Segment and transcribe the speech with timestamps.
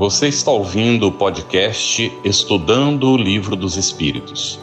[0.00, 4.58] Você está ouvindo o podcast Estudando o Livro dos Espíritos,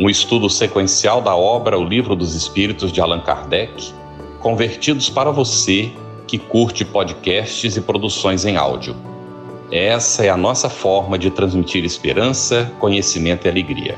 [0.00, 3.94] um estudo sequencial da obra O Livro dos Espíritos de Allan Kardec,
[4.40, 5.92] convertidos para você
[6.26, 8.96] que curte podcasts e produções em áudio.
[9.70, 13.96] Essa é a nossa forma de transmitir esperança, conhecimento e alegria.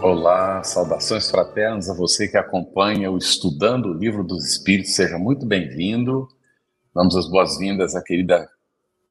[0.00, 5.44] Olá, saudações fraternas a você que acompanha o Estudando o Livro dos Espíritos, seja muito
[5.44, 6.28] bem-vindo.
[6.94, 8.48] Damos as boas-vindas à querida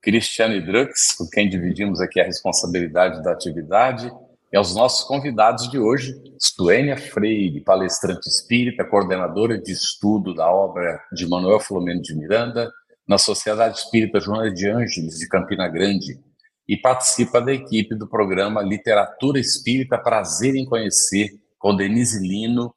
[0.01, 4.11] Cristiane Drux, com quem dividimos aqui a responsabilidade da atividade,
[4.51, 10.99] e aos nossos convidados de hoje, Suênia Freire, palestrante espírita, coordenadora de estudo da obra
[11.13, 12.69] de Manuel Filomeno de Miranda,
[13.07, 16.19] na Sociedade Espírita Joana de Ângeles, de Campina Grande,
[16.67, 21.29] e participa da equipe do programa Literatura Espírita Prazer em Conhecer,
[21.59, 22.73] com Denise Lino,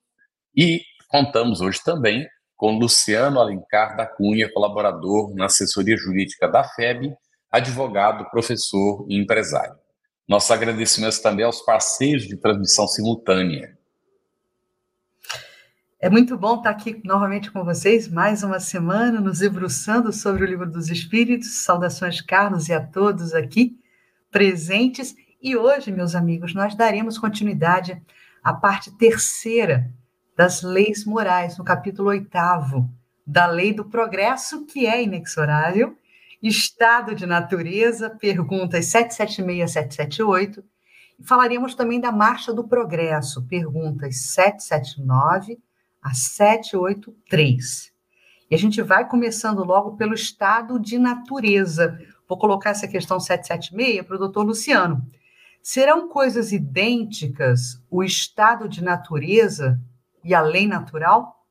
[0.57, 7.15] e contamos hoje também com Luciano Alencar da Cunha, colaborador na assessoria jurídica da FEB,
[7.51, 9.77] advogado, professor e empresário.
[10.27, 13.77] Nossos agradecimentos também aos parceiros de transmissão simultânea.
[16.01, 20.47] É muito bom estar aqui novamente com vocês, mais uma semana, nos debruçando sobre o
[20.47, 21.65] Livro dos Espíritos.
[21.65, 23.79] Saudações, Carlos, e a todos aqui
[24.31, 25.15] presentes.
[25.41, 28.03] E hoje, meus amigos, nós daremos continuidade
[28.43, 29.91] à parte terceira
[30.37, 32.91] das leis morais, no capítulo oitavo
[33.27, 35.97] da Lei do Progresso, que é inexorável,
[36.43, 40.65] estado de natureza, perguntas 776 778,
[41.19, 45.59] e falaremos também da Marcha do Progresso, perguntas 779
[46.03, 47.93] a 783.
[48.51, 51.99] E a gente vai começando logo pelo estado de natureza.
[52.29, 55.07] Vou colocar essa questão 776 para o doutor Luciano.
[55.63, 59.81] Serão coisas idênticas o estado de natureza
[60.25, 61.45] e a lei natural?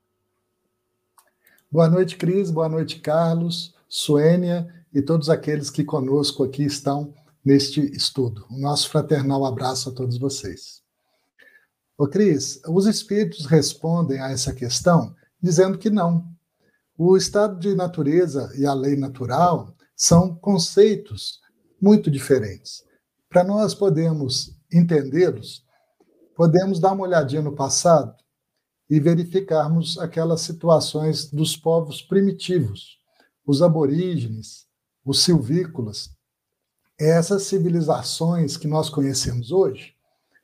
[1.71, 2.49] Boa noite, Cris.
[2.49, 7.13] Boa noite, Carlos, Suênia e todos aqueles que conosco aqui estão
[7.45, 8.45] neste estudo.
[8.49, 10.81] O nosso fraternal abraço a todos vocês.
[11.97, 16.25] Ô, Cris, os espíritos respondem a essa questão dizendo que não.
[16.97, 21.39] O estado de natureza e a lei natural são conceitos
[21.81, 22.83] muito diferentes.
[23.29, 25.65] Para nós podermos entendê-los,
[26.35, 28.15] podemos dar uma olhadinha no passado
[28.89, 32.99] e verificarmos aquelas situações dos povos primitivos,
[33.45, 34.67] os aborígenes,
[35.05, 36.11] os silvícolas.
[36.99, 39.93] Essas civilizações que nós conhecemos hoje,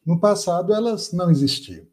[0.06, 1.86] no passado elas não existiam.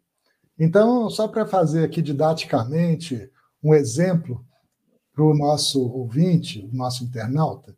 [0.59, 3.31] Então, só para fazer aqui didaticamente
[3.63, 4.45] um exemplo
[5.13, 7.77] para o nosso ouvinte, o nosso internauta,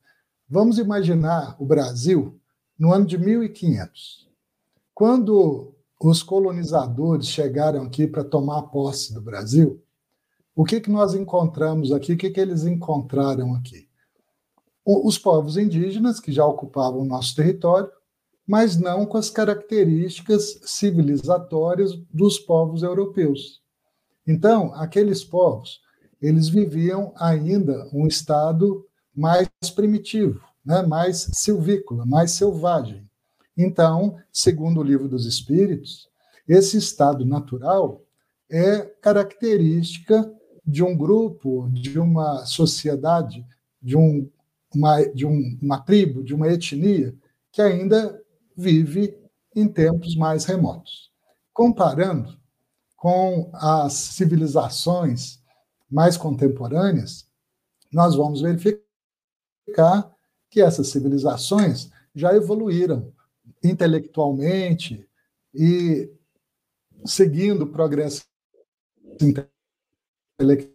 [0.49, 2.39] vamos imaginar o Brasil
[2.79, 4.29] no ano de 1500.
[4.95, 9.83] Quando os colonizadores chegaram aqui para tomar posse do Brasil,
[10.55, 12.13] o que, que nós encontramos aqui?
[12.13, 13.89] O que, que eles encontraram aqui?
[14.85, 17.91] Os povos indígenas, que já ocupavam o nosso território,
[18.47, 23.63] mas não com as características civilizatórias dos povos europeus.
[24.27, 25.81] Então, aqueles povos,
[26.21, 30.83] eles viviam ainda um estado mais primitivo, né?
[30.83, 33.08] mais silvícola, mais selvagem.
[33.61, 36.09] Então, segundo o livro dos Espíritos,
[36.47, 38.05] esse estado natural
[38.49, 40.33] é característica
[40.65, 43.45] de um grupo, de uma sociedade,
[43.83, 44.31] de, um,
[44.73, 47.13] uma, de um, uma tribo, de uma etnia
[47.51, 48.23] que ainda
[48.57, 49.19] vive
[49.57, 51.11] em tempos mais remotos.
[51.53, 52.39] Comparando
[52.97, 55.43] com as civilizações
[55.91, 57.27] mais contemporâneas,
[57.93, 60.15] nós vamos verificar
[60.49, 63.13] que essas civilizações já evoluíram
[63.63, 65.09] intelectualmente
[65.55, 66.11] e
[67.05, 68.25] seguindo o progresso
[70.41, 70.73] intelectual,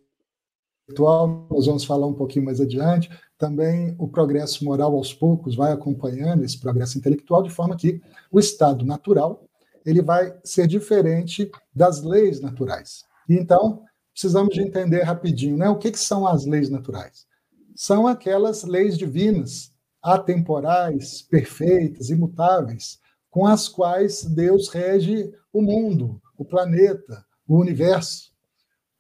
[1.49, 6.44] nós vamos falar um pouquinho mais adiante, também o progresso moral aos poucos vai acompanhando
[6.44, 8.01] esse progresso intelectual de forma que
[8.31, 9.44] o estado natural
[9.85, 13.03] ele vai ser diferente das leis naturais.
[13.27, 13.83] Então,
[14.13, 15.69] precisamos de entender rapidinho, né?
[15.69, 17.25] O que, que são as leis naturais?
[17.75, 19.72] São aquelas leis divinas
[20.03, 23.00] atemporais, perfeitas, imutáveis,
[23.31, 28.33] com as quais Deus rege o mundo, o planeta, o universo.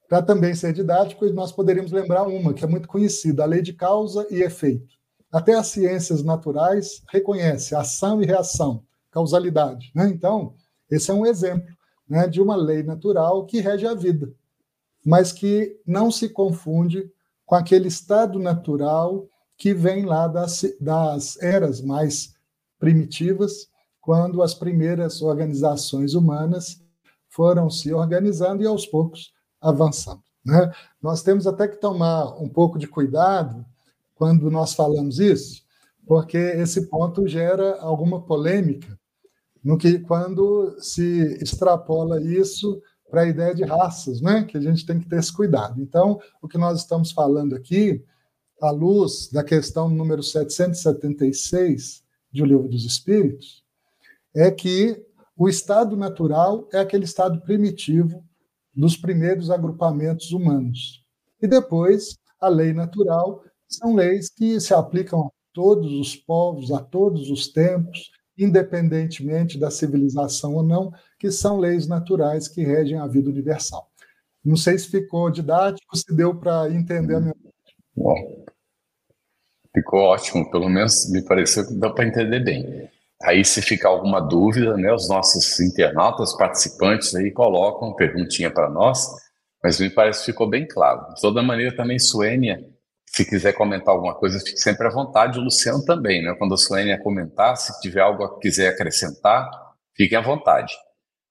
[0.07, 3.73] Para também ser didático, nós poderíamos lembrar uma que é muito conhecida, a lei de
[3.73, 4.95] causa e efeito.
[5.31, 9.91] Até as ciências naturais reconhecem ação e reação, causalidade.
[9.93, 10.07] Né?
[10.07, 10.53] Então,
[10.89, 11.75] esse é um exemplo
[12.07, 14.31] né, de uma lei natural que rege a vida,
[15.05, 17.11] mas que não se confunde
[17.45, 19.27] com aquele estado natural
[19.63, 22.35] que vem lá das, das eras mais
[22.77, 23.69] primitivas,
[24.01, 26.83] quando as primeiras organizações humanas
[27.29, 29.31] foram se organizando e aos poucos
[29.61, 30.21] avançando.
[30.45, 30.69] Né?
[31.01, 33.65] Nós temos até que tomar um pouco de cuidado
[34.15, 35.63] quando nós falamos isso,
[36.05, 38.99] porque esse ponto gera alguma polêmica
[39.63, 44.43] no que quando se extrapola isso para a ideia de raças, né?
[44.43, 45.81] Que a gente tem que ter esse cuidado.
[45.81, 48.03] Então, o que nós estamos falando aqui,
[48.61, 53.63] à luz da questão número 776 de O Livro dos Espíritos,
[54.35, 55.05] é que
[55.37, 58.23] o estado natural é aquele estado primitivo
[58.73, 61.03] dos primeiros agrupamentos humanos.
[61.41, 66.79] E depois, a lei natural são leis que se aplicam a todos os povos, a
[66.79, 73.07] todos os tempos, independentemente da civilização ou não, que são leis naturais que regem a
[73.07, 73.87] vida universal.
[74.43, 77.35] Não sei se ficou didático, se deu para entender a minha.
[77.95, 78.42] Bom,
[79.73, 82.89] ficou ótimo, pelo menos me pareceu que dá para entender bem.
[83.23, 89.07] Aí, se ficar alguma dúvida, né, os nossos internautas, participantes aí colocam perguntinha para nós,
[89.63, 91.13] mas me parece que ficou bem claro.
[91.13, 92.61] De toda maneira, também, Suênia,
[93.05, 95.39] se quiser comentar alguma coisa, fique sempre à vontade.
[95.39, 96.35] O Luciano também, né?
[96.37, 99.49] Quando a Suênia comentar, se tiver algo que quiser acrescentar,
[99.95, 100.73] fiquem à vontade.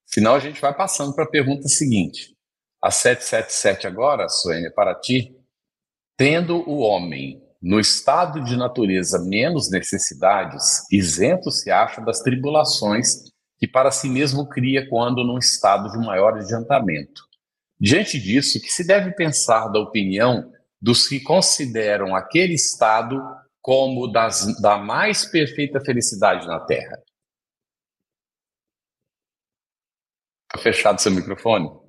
[0.07, 2.35] Senão, a gente vai passando para a pergunta seguinte.
[2.81, 5.37] A 777 agora, Suênia, para ti,
[6.17, 13.69] tendo o homem no estado de natureza menos necessidades, isento se acha das tribulações que
[13.69, 17.23] para si mesmo cria quando num estado de maior adiantamento.
[17.79, 20.51] Diante disso, que se deve pensar da opinião
[20.81, 23.23] dos que consideram aquele estado
[23.61, 27.01] como das, da mais perfeita felicidade na Terra?
[30.51, 31.82] Está fechado seu microfone?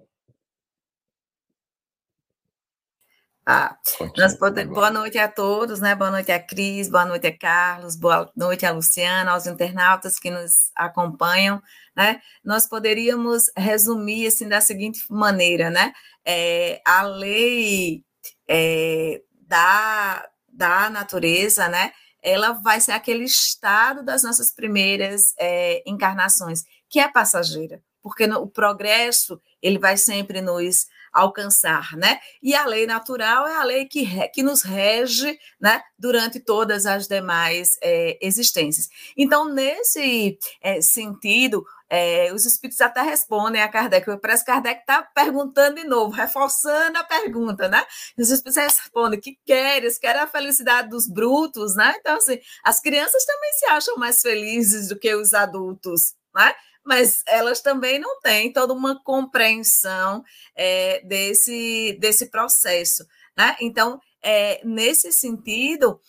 [3.45, 3.77] Ah,
[4.17, 4.63] nós pode...
[4.65, 5.93] Boa noite a todos, né?
[5.95, 10.31] Boa noite a Cris, boa noite a Carlos, boa noite a Luciana, aos internautas que
[10.31, 11.61] nos acompanham,
[11.93, 12.21] né?
[12.41, 15.91] Nós poderíamos resumir assim da seguinte maneira, né?
[16.25, 18.05] É, a lei
[18.47, 21.91] é, da, da natureza, né?
[22.21, 28.39] Ela vai ser aquele estado das nossas primeiras é, encarnações, que é passageira, porque no,
[28.39, 32.19] o progresso ele vai sempre nos alcançar, né?
[32.41, 35.81] E a lei natural é a lei que, que nos rege, né?
[35.97, 38.89] Durante todas as demais é, existências.
[39.15, 44.17] Então, nesse é, sentido, é, os espíritos até respondem a Kardec.
[44.19, 47.85] Parece que Kardec está perguntando de novo, reforçando a pergunta, né?
[48.17, 51.93] Os espíritos respondem que queres, quer a felicidade dos brutos, né?
[51.99, 56.55] Então, assim, as crianças também se acham mais felizes do que os adultos, né?
[56.85, 60.23] Mas elas também não têm toda uma compreensão
[60.55, 63.05] é, desse, desse processo.
[63.37, 63.55] Né?
[63.61, 65.99] Então, é, nesse sentido,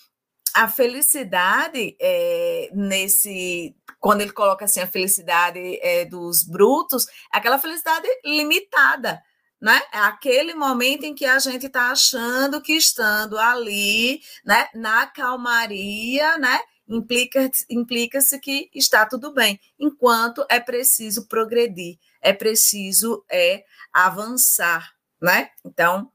[0.55, 8.07] a felicidade é, nesse quando ele coloca assim a felicidade é, dos brutos, aquela felicidade
[8.23, 9.19] limitada,
[9.59, 9.81] né?
[9.91, 16.37] É aquele momento em que a gente está achando que estando ali, né, na calmaria,
[16.37, 24.93] né, implica-se implica que está tudo bem, enquanto é preciso progredir, é preciso é, avançar,
[25.21, 25.51] né?
[25.65, 26.11] Então,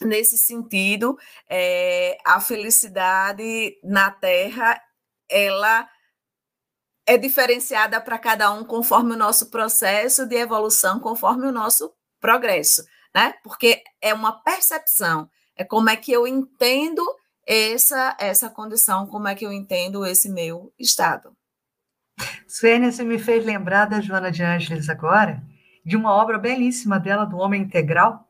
[0.00, 1.16] nesse sentido,
[1.48, 4.80] é, a felicidade na Terra,
[5.28, 5.88] ela
[7.06, 12.84] é diferenciada para cada um conforme o nosso processo de evolução, conforme o nosso progresso,
[13.14, 13.34] né?
[13.42, 17.04] Porque é uma percepção, é como é que eu entendo
[17.46, 21.36] essa essa condição, como é que eu entendo esse meu estado.
[22.46, 25.42] Suênia, você me fez lembrar da Joana de Ângeles agora,
[25.84, 28.28] de uma obra belíssima dela, do Homem Integral,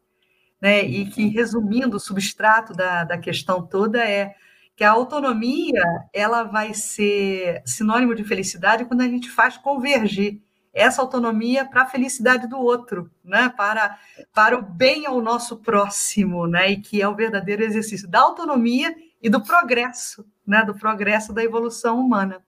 [0.60, 0.82] né?
[0.82, 4.34] e que, resumindo, o substrato da, da questão toda é
[4.76, 10.40] que a autonomia ela vai ser sinônimo de felicidade quando a gente faz convergir
[10.74, 13.48] essa autonomia para a felicidade do outro, né?
[13.56, 13.96] para,
[14.34, 16.72] para o bem ao nosso próximo, né?
[16.72, 20.64] e que é o verdadeiro exercício da autonomia e do progresso, né?
[20.64, 22.42] do progresso da evolução humana.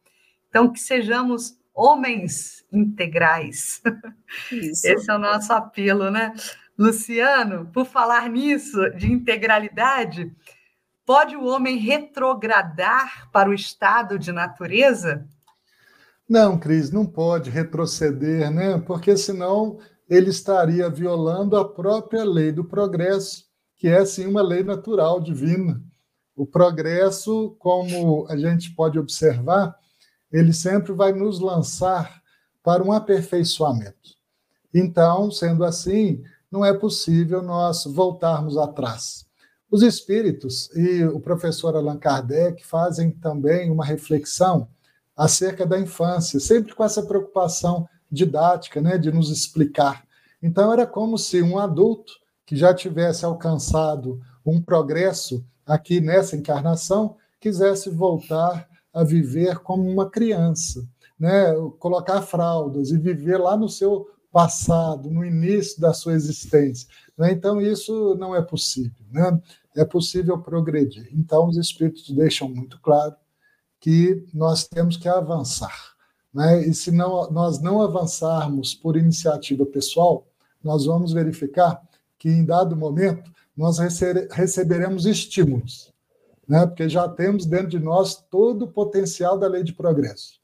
[0.49, 3.81] Então, que sejamos homens integrais.
[4.51, 4.87] Isso.
[4.87, 6.33] Esse é o nosso apelo, né?
[6.79, 10.35] Luciano, por falar nisso, de integralidade,
[11.05, 15.27] pode o homem retrogradar para o estado de natureza?
[16.29, 18.79] Não, Cris, não pode retroceder, né?
[18.81, 19.79] Porque senão
[20.09, 23.45] ele estaria violando a própria lei do progresso,
[23.77, 25.81] que é sim uma lei natural divina.
[26.35, 29.77] O progresso, como a gente pode observar,
[30.33, 32.21] ele sempre vai nos lançar
[32.63, 34.17] para um aperfeiçoamento.
[34.75, 39.25] Então, sendo assim, não é possível nós voltarmos atrás.
[39.71, 44.69] Os espíritos e o professor Allan Kardec fazem também uma reflexão
[45.17, 50.05] acerca da infância, sempre com essa preocupação didática, né, de nos explicar.
[50.43, 52.13] Então era como se um adulto
[52.45, 60.09] que já tivesse alcançado um progresso aqui nessa encarnação quisesse voltar a viver como uma
[60.09, 60.87] criança,
[61.19, 61.53] né?
[61.79, 66.89] colocar fraldas e viver lá no seu passado, no início da sua existência.
[67.17, 67.33] Né?
[67.33, 69.05] Então, isso não é possível.
[69.11, 69.41] Né?
[69.77, 71.09] É possível progredir.
[71.13, 73.15] Então, os Espíritos deixam muito claro
[73.87, 75.95] que nós temos que avançar.
[76.35, 76.67] Né?
[76.67, 80.27] E se não, nós não avançarmos por iniciativa pessoal,
[80.61, 81.81] nós vamos verificar
[82.19, 85.95] que, em dado momento, nós receberemos estímulos,
[86.49, 86.67] né?
[86.67, 90.41] porque já temos dentro de nós todo o potencial da lei de progresso.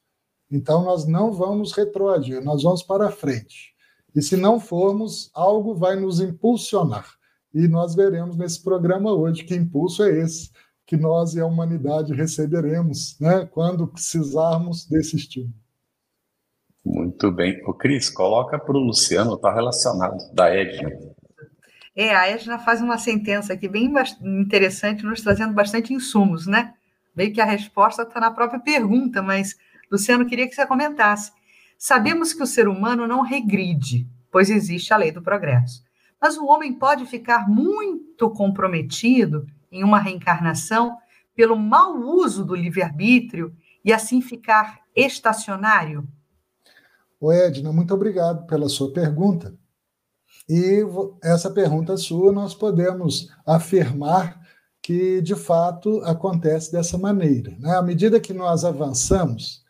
[0.49, 3.73] Então, nós não vamos retroagir, nós vamos para frente.
[4.15, 7.15] E se não formos, algo vai nos impulsionar.
[7.53, 10.49] E nós veremos nesse programa hoje que impulso é esse
[10.85, 15.53] que nós e a humanidade receberemos né, quando precisarmos desse estímulo.
[16.85, 17.61] Muito bem.
[17.65, 20.91] O Cris, coloca para o Luciano, está relacionado, da Edna.
[21.95, 26.73] É, a Edna faz uma sentença aqui bem interessante, nos trazendo bastante insumos, né?
[27.15, 29.55] Meio que a resposta está na própria pergunta, mas,
[29.89, 31.31] Luciano, queria que você comentasse.
[31.77, 35.83] Sabemos que o ser humano não regride, pois existe a lei do progresso.
[36.19, 40.97] Mas o homem pode ficar muito comprometido em uma reencarnação
[41.35, 43.53] pelo mau uso do livre-arbítrio
[43.83, 46.07] e assim ficar estacionário?
[47.19, 49.57] Ô Edna, muito obrigado pela sua pergunta.
[50.47, 50.81] E
[51.23, 54.41] essa pergunta sua nós podemos afirmar
[54.81, 57.55] que de fato acontece dessa maneira.
[57.57, 57.75] Né?
[57.75, 59.63] À medida que nós avançamos,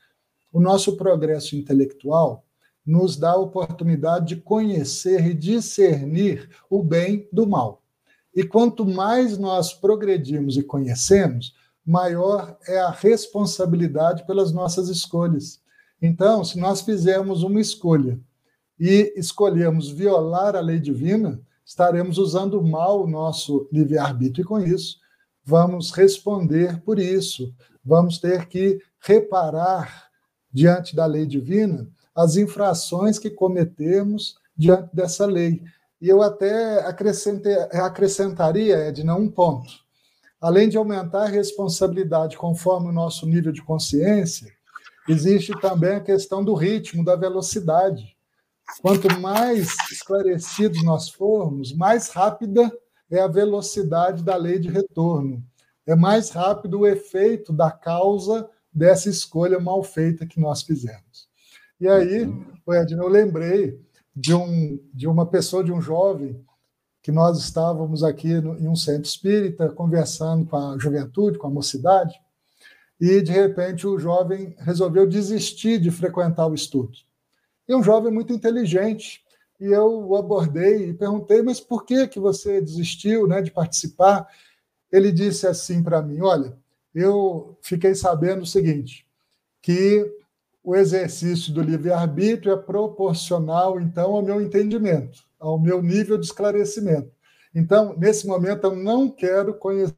[0.52, 2.46] o nosso progresso intelectual
[2.86, 7.83] nos dá a oportunidade de conhecer e discernir o bem do mal.
[8.36, 11.54] E quanto mais nós progredimos e conhecemos,
[11.86, 15.62] maior é a responsabilidade pelas nossas escolhas.
[16.02, 18.20] Então, se nós fizermos uma escolha
[18.80, 25.04] e escolhemos violar a lei divina, estaremos usando mal o nosso livre-arbítrio e com isso
[25.44, 27.54] vamos responder por isso.
[27.84, 30.10] Vamos ter que reparar
[30.52, 35.62] diante da lei divina as infrações que cometemos diante dessa lei.
[36.04, 36.86] E eu até
[37.80, 39.72] acrescentaria, Edna, um ponto.
[40.42, 44.52] Além de aumentar a responsabilidade conforme o nosso nível de consciência,
[45.08, 48.18] existe também a questão do ritmo, da velocidade.
[48.82, 52.70] Quanto mais esclarecidos nós formos, mais rápida
[53.10, 55.42] é a velocidade da lei de retorno.
[55.88, 61.30] É mais rápido o efeito da causa dessa escolha mal feita que nós fizemos.
[61.80, 62.30] E aí,
[62.68, 63.80] Edna, eu lembrei
[64.16, 66.44] de, um, de uma pessoa, de um jovem,
[67.02, 71.52] que nós estávamos aqui no, em um centro espírita conversando com a juventude, com a
[71.52, 72.20] mocidade,
[73.00, 76.98] e de repente o jovem resolveu desistir de frequentar o estudo.
[77.68, 79.22] E um jovem muito inteligente,
[79.60, 84.28] e eu o abordei e perguntei, mas por que que você desistiu, né, de participar?
[84.92, 86.56] Ele disse assim para mim, olha,
[86.94, 89.06] eu fiquei sabendo o seguinte,
[89.62, 90.10] que
[90.64, 97.12] o exercício do livre-arbítrio é proporcional, então, ao meu entendimento, ao meu nível de esclarecimento.
[97.54, 99.94] Então, nesse momento, eu não quero conhecer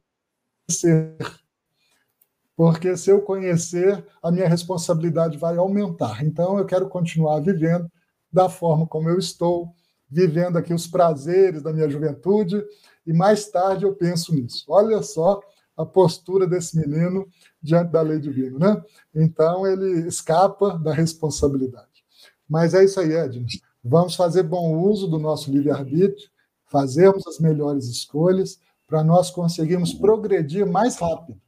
[2.56, 6.24] porque se eu conhecer, a minha responsabilidade vai aumentar.
[6.24, 7.86] Então, eu quero continuar vivendo
[8.32, 9.74] da forma como eu estou,
[10.08, 12.64] vivendo aqui os prazeres da minha juventude,
[13.06, 14.64] e mais tarde eu penso nisso.
[14.68, 15.40] Olha só
[15.76, 17.28] a postura desse menino
[17.62, 18.82] diante da lei divina, né?
[19.14, 22.04] Então, ele escapa da responsabilidade.
[22.48, 23.44] Mas é isso aí, Edna.
[23.84, 26.28] Vamos fazer bom uso do nosso livre-arbítrio,
[26.66, 31.40] fazermos as melhores escolhas para nós conseguirmos progredir mais rápido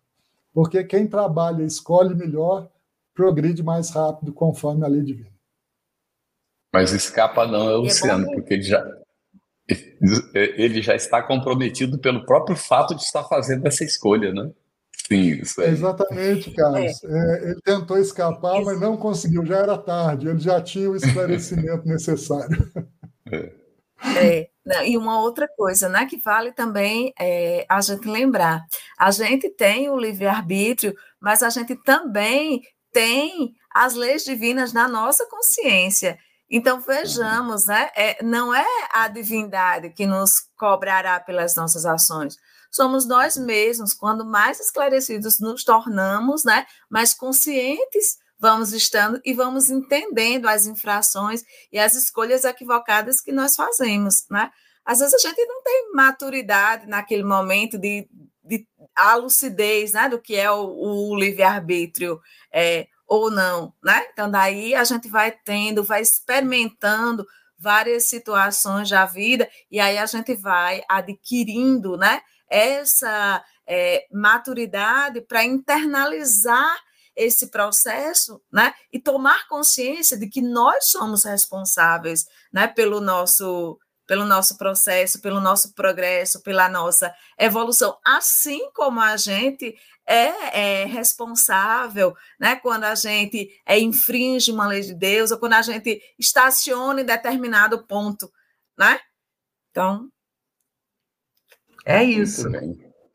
[0.58, 2.68] porque quem trabalha e escolhe melhor
[3.14, 5.30] progride mais rápido conforme a lei divina.
[6.72, 8.84] Mas escapa não é o Luciano, é porque ele já,
[10.34, 14.50] ele já está comprometido pelo próprio fato de estar fazendo essa escolha, né?
[15.06, 15.70] Sim, isso aí.
[15.70, 17.04] Exatamente, Carlos.
[17.04, 17.08] É.
[17.08, 21.84] É, ele tentou escapar, mas não conseguiu, já era tarde, ele já tinha o esclarecimento
[21.88, 22.70] necessário.
[23.32, 23.52] É.
[24.16, 28.64] É, e uma outra coisa, né, que vale também é, a gente lembrar,
[28.98, 35.26] a gente tem o livre-arbítrio, mas a gente também tem as leis divinas na nossa
[35.26, 36.18] consciência.
[36.50, 42.36] Então, vejamos, né, é, não é a divindade que nos cobrará pelas nossas ações,
[42.70, 49.68] somos nós mesmos, quando mais esclarecidos nos tornamos, né, mais conscientes vamos estando e vamos
[49.68, 54.50] entendendo as infrações e as escolhas equivocadas que nós fazemos, né?
[54.84, 58.08] Às vezes a gente não tem maturidade naquele momento de,
[58.42, 62.20] de a lucidez, né, do que é o, o livre-arbítrio
[62.52, 64.06] é, ou não, né?
[64.12, 67.26] Então daí a gente vai tendo, vai experimentando
[67.58, 75.42] várias situações da vida e aí a gente vai adquirindo, né, essa é, maturidade para
[75.44, 76.78] internalizar
[77.16, 78.72] esse processo, né?
[78.92, 82.68] E tomar consciência de que nós somos responsáveis, né?
[82.68, 83.76] Pelo nosso
[84.08, 90.84] pelo nosso processo, pelo nosso progresso, pela nossa evolução, assim como a gente é, é,
[90.86, 96.00] responsável, né, quando a gente é, infringe uma lei de Deus, ou quando a gente
[96.18, 98.32] estaciona em determinado ponto,
[98.78, 98.98] né?
[99.70, 100.08] Então.
[101.84, 102.50] É isso.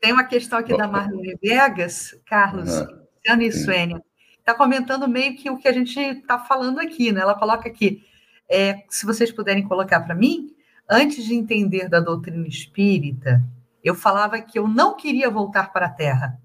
[0.00, 0.78] Tem uma questão aqui Bom.
[0.78, 3.40] da Marlene Vegas, Carlos, uhum.
[3.40, 4.00] e Suênia.
[4.38, 7.22] Está comentando meio que o que a gente está falando aqui, né?
[7.22, 8.04] Ela coloca aqui.
[8.48, 10.53] É, se vocês puderem colocar para mim,
[10.88, 13.42] antes de entender da doutrina espírita,
[13.82, 16.40] eu falava que eu não queria voltar para a Terra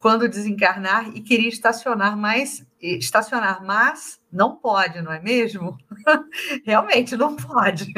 [0.00, 5.76] quando desencarnar e queria estacionar mais, estacionar, mas não pode, não é mesmo?
[6.64, 7.92] Realmente não pode.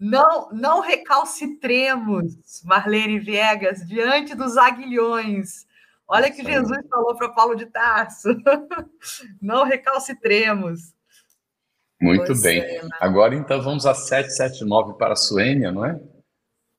[0.00, 5.66] Não, não recalcitremos, Marlene Viegas, diante dos aguilhões.
[6.08, 8.28] Olha que Jesus falou para Paulo de Tarso.
[9.40, 10.92] Não recalcitremos.
[12.04, 12.60] Muito pois bem.
[12.60, 12.88] É, né?
[13.00, 16.00] Agora, então, vamos a 779 para a Suênia, não é?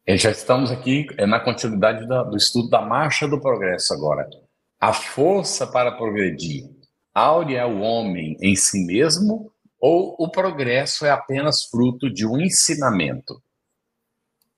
[0.07, 4.29] E já estamos aqui é, na continuidade do estudo da marcha do progresso agora.
[4.79, 6.69] A força para progredir
[7.13, 12.39] áurea é o homem em si mesmo ou o progresso é apenas fruto de um
[12.39, 13.41] ensinamento?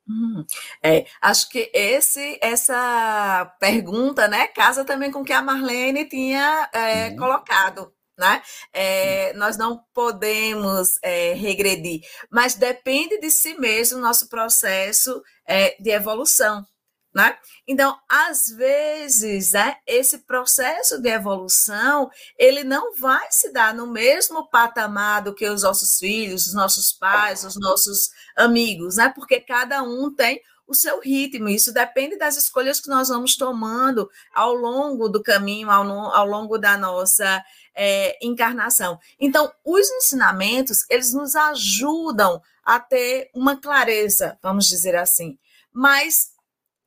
[0.10, 0.46] Hum,
[0.82, 6.70] é, acho que esse, essa pergunta, né, casa também com o que a Marlene tinha
[6.74, 7.18] é, uhum.
[7.18, 8.42] colocado, né?
[8.74, 15.76] É, nós não podemos é, regredir, mas depende de si mesmo o nosso processo é,
[15.80, 16.66] de evolução,
[17.14, 17.38] né?
[17.68, 24.50] Então, às vezes, né, esse processo de evolução, ele não vai se dar no mesmo
[24.50, 29.12] patamar do que os nossos filhos, os nossos pais, os nossos amigos, né?
[29.16, 31.48] Porque cada um tem o seu ritmo.
[31.48, 36.58] Isso depende das escolhas que nós vamos tomando ao longo do caminho, ao, ao longo
[36.58, 37.44] da nossa
[37.78, 39.00] é, encarnação.
[39.20, 45.38] Então, os ensinamentos, eles nos ajudam a ter uma clareza, vamos dizer assim.
[45.72, 46.32] Mas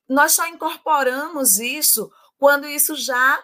[0.07, 3.41] nós só incorporamos isso quando isso já,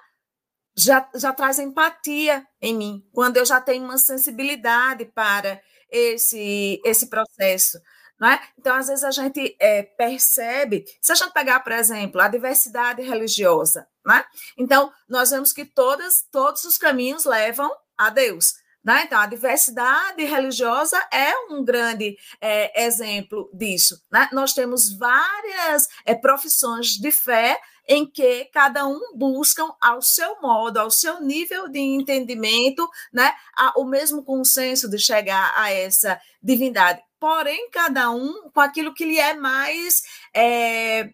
[0.75, 7.09] já, já traz empatia em mim, quando eu já tenho uma sensibilidade para esse, esse
[7.09, 7.79] processo.
[8.19, 8.41] Não é?
[8.57, 13.01] Então, às vezes, a gente é, percebe, se a gente pegar, por exemplo, a diversidade
[13.01, 14.25] religiosa, né?
[14.57, 18.55] então, nós vemos que todas, todos os caminhos levam a Deus.
[18.83, 19.03] Né?
[19.05, 24.01] Então, a diversidade religiosa é um grande é, exemplo disso.
[24.09, 24.29] Né?
[24.31, 30.77] Nós temos várias é, profissões de fé em que cada um buscam ao seu modo,
[30.77, 33.33] ao seu nível de entendimento, né,
[33.77, 37.01] o mesmo consenso de chegar a essa divindade.
[37.19, 40.01] Porém, cada um com aquilo que lhe é mais
[40.35, 41.09] é,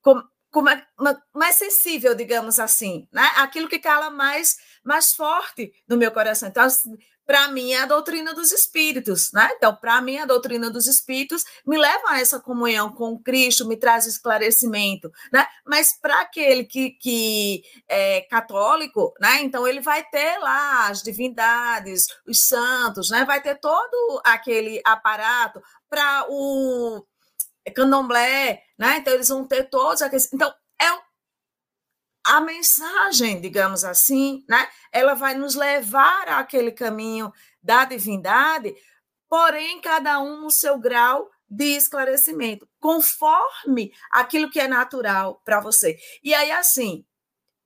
[0.00, 0.62] com, com,
[1.34, 3.28] mais sensível, digamos assim, né?
[3.36, 6.48] Aquilo que cala mais mais forte no meu coração.
[6.48, 9.50] Então, assim, para mim, é a doutrina dos espíritos, né?
[9.56, 13.76] Então, para mim, a doutrina dos espíritos me leva a essa comunhão com Cristo, me
[13.76, 15.46] traz esclarecimento, né?
[15.66, 19.40] Mas para aquele que, que é católico, né?
[19.42, 23.24] Então, ele vai ter lá as divindades, os santos, né?
[23.24, 27.04] Vai ter todo aquele aparato para o
[27.74, 28.98] candomblé, né?
[28.98, 30.30] Então, eles vão ter todos aqueles.
[30.32, 30.90] Então, é
[32.24, 37.32] a mensagem, digamos assim, né, ela vai nos levar àquele caminho
[37.62, 38.74] da divindade,
[39.28, 45.98] porém, cada um no seu grau de esclarecimento, conforme aquilo que é natural para você.
[46.22, 47.04] E aí, assim,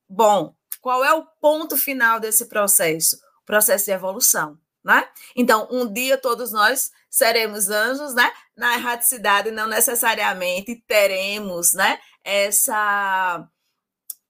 [0.09, 3.19] bom, qual é o ponto final desse processo?
[3.47, 4.59] Processo de evolução.
[4.85, 5.07] Né?
[5.37, 8.33] Então, um dia todos nós seremos anjos, né?
[8.57, 12.01] Na erraticidade não necessariamente teremos, né?
[12.25, 13.47] Essa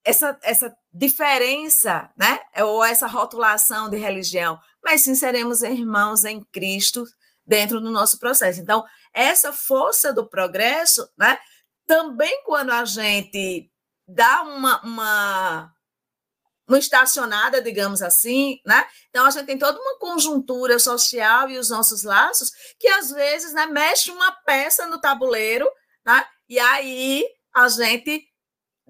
[0.04, 2.40] essa, essa diferença, né?
[2.62, 7.04] Ou essa rotulação de religião, mas sim seremos irmãos em Cristo
[7.46, 8.60] dentro do nosso processo.
[8.60, 11.38] Então, essa força do progresso, né?
[11.86, 13.70] Também quando a gente
[14.06, 15.72] dá uma, uma,
[16.68, 18.86] uma estacionada, digamos assim, né?
[19.08, 23.52] Então a gente tem toda uma conjuntura social e os nossos laços que às vezes,
[23.52, 25.68] né, mexe uma peça no tabuleiro,
[26.04, 26.24] né?
[26.48, 28.26] E aí a gente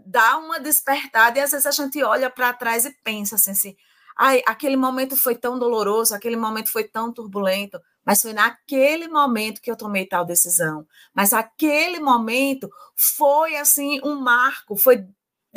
[0.08, 3.76] dá uma despertada e às vezes a gente olha para trás e pensa assim, assim,
[4.18, 9.60] ai, aquele momento foi tão doloroso, aquele momento foi tão turbulento, mas foi naquele momento
[9.60, 10.86] que eu tomei tal decisão.
[11.14, 15.06] Mas aquele momento foi assim um marco, foi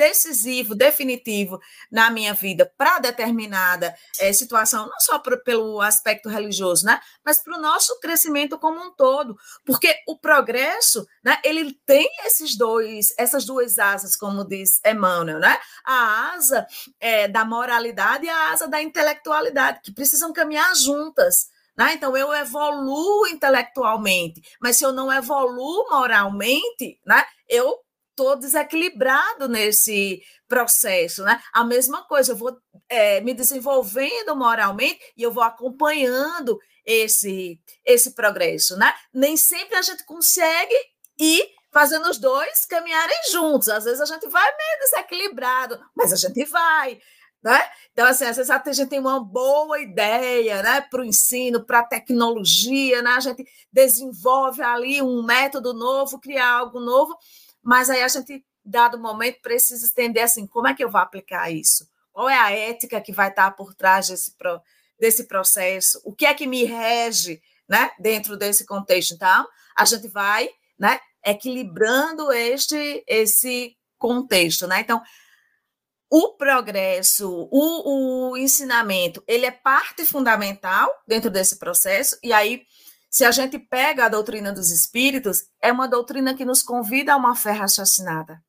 [0.02, 1.60] decisivo, definitivo
[1.92, 7.44] na minha vida para determinada é, situação, não só por, pelo aspecto religioso, né, mas
[7.44, 13.14] para o nosso crescimento como um todo, porque o progresso, né, ele tem esses dois,
[13.16, 16.66] essas duas asas, como diz Emmanuel, né, a asa
[17.00, 21.52] é, da moralidade e a asa da intelectualidade, que precisam caminhar juntas.
[21.78, 21.94] Né?
[21.94, 27.78] Então, eu evoluo intelectualmente, mas se eu não evoluo moralmente, né, eu
[28.22, 31.42] estou desequilibrado nesse processo, né?
[31.54, 32.56] A mesma coisa, eu vou
[32.88, 38.94] é, me desenvolvendo moralmente e eu vou acompanhando esse esse progresso, né?
[39.14, 40.76] Nem sempre a gente consegue
[41.20, 43.70] ir fazendo os dois caminharem juntos.
[43.70, 47.00] Às vezes a gente vai meio desequilibrado, mas a gente vai.
[47.44, 47.60] Né?
[47.92, 51.80] Então, assim, às vezes a gente tem uma boa ideia né, para o ensino, para
[51.80, 53.12] a tecnologia, né?
[53.12, 57.18] a gente desenvolve ali um método novo, criar algo novo,
[57.62, 61.02] mas aí a gente, dado o momento, precisa entender assim, como é que eu vou
[61.02, 61.88] aplicar isso?
[62.12, 64.36] Qual é a ética que vai estar por trás desse,
[65.00, 66.02] desse processo?
[66.04, 69.14] O que é que me rege né, dentro desse contexto?
[69.14, 69.48] Então,
[69.78, 74.68] a gente vai né, equilibrando este esse contexto.
[74.68, 74.82] Né?
[74.82, 75.02] Então,
[76.10, 82.64] o progresso, o, o ensinamento, ele é parte fundamental dentro desse processo, e aí
[83.12, 87.18] se a gente pega a doutrina dos espíritos, é uma doutrina que nos convida a
[87.18, 88.42] uma fé raciocinada.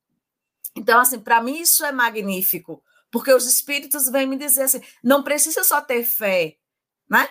[0.73, 5.21] Então, assim, para mim isso é magnífico, porque os espíritos vêm me dizer assim: não
[5.21, 6.55] precisa só ter fé,
[7.09, 7.27] né?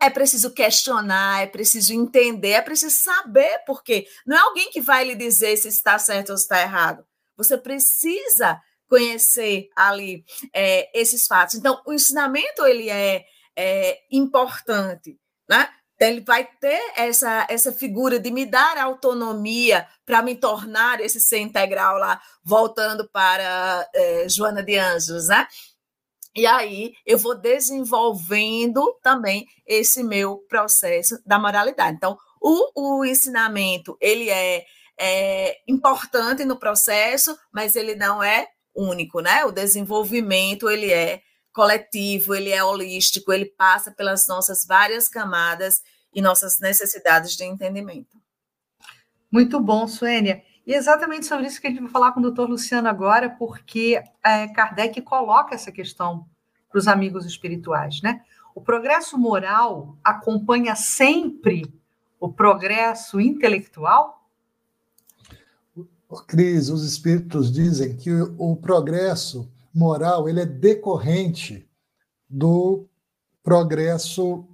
[0.00, 4.06] É preciso questionar, é preciso entender, é preciso saber por quê.
[4.24, 7.04] Não é alguém que vai lhe dizer se está certo ou se está errado.
[7.36, 11.56] Você precisa conhecer ali é, esses fatos.
[11.56, 13.24] Então, o ensinamento ele é,
[13.56, 15.68] é importante, né?
[15.98, 21.20] Então, ele vai ter essa, essa figura de me dar autonomia para me tornar esse
[21.20, 25.44] ser integral lá, voltando para é, Joana de Anjos, né?
[26.36, 31.96] E aí eu vou desenvolvendo também esse meu processo da moralidade.
[31.96, 34.64] Então, o, o ensinamento, ele é,
[35.00, 39.44] é importante no processo, mas ele não é único, né?
[39.44, 41.20] O desenvolvimento, ele é
[41.52, 45.82] coletivo, ele é holístico, ele passa pelas nossas várias camadas
[46.14, 48.16] e nossas necessidades de entendimento.
[49.30, 50.42] Muito bom, Suênia.
[50.66, 54.02] E exatamente sobre isso que a gente vai falar com o doutor Luciano agora, porque
[54.24, 56.26] é, Kardec coloca essa questão
[56.68, 58.22] para os amigos espirituais, né?
[58.54, 61.72] O progresso moral acompanha sempre
[62.20, 64.28] o progresso intelectual?
[66.26, 71.68] Cris, os espíritos dizem que o progresso moral ele é decorrente
[72.28, 72.86] do
[73.42, 74.46] progresso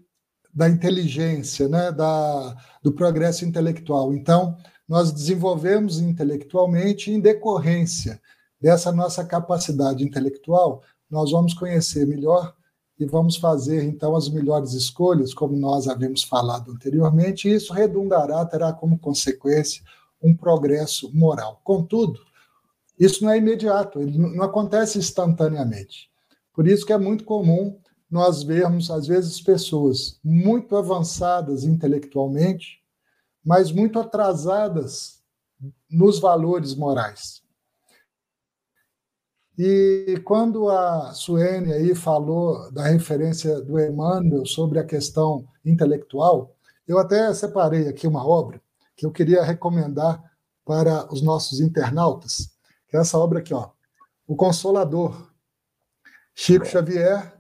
[0.53, 4.15] da inteligência, né, da, do progresso intelectual.
[4.15, 4.57] Então,
[4.89, 8.21] nós desenvolvemos intelectualmente em decorrência
[8.61, 12.55] dessa nossa capacidade intelectual, nós vamos conhecer melhor
[12.99, 18.45] e vamos fazer então as melhores escolhas, como nós havíamos falado anteriormente, e isso redundará,
[18.47, 19.83] terá como consequência
[20.23, 21.61] um progresso moral.
[21.65, 22.21] Contudo,
[22.99, 26.11] isso não é imediato, não acontece instantaneamente.
[26.53, 27.79] Por isso que é muito comum
[28.11, 32.81] nós vermos, às vezes, pessoas muito avançadas intelectualmente,
[33.45, 35.21] mas muito atrasadas
[35.91, 37.43] nos valores morais.
[39.59, 46.99] E quando a Suene aí falou da referência do Emmanuel sobre a questão intelectual, eu
[46.99, 48.61] até separei aqui uma obra
[48.97, 50.23] que eu queria recomendar
[50.65, 52.54] para os nossos internautas,
[52.97, 53.71] essa obra aqui, ó,
[54.27, 55.31] O Consolador,
[56.35, 57.39] Chico Xavier,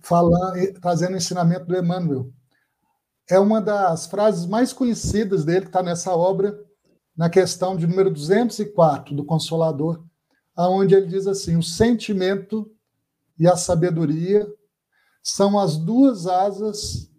[0.00, 2.32] falar, trazendo o ensinamento do Emmanuel.
[3.28, 6.56] É uma das frases mais conhecidas dele, que está nessa obra,
[7.16, 10.04] na questão de número 204 do Consolador,
[10.54, 12.70] aonde ele diz assim: o sentimento
[13.38, 14.46] e a sabedoria
[15.22, 17.10] são as duas asas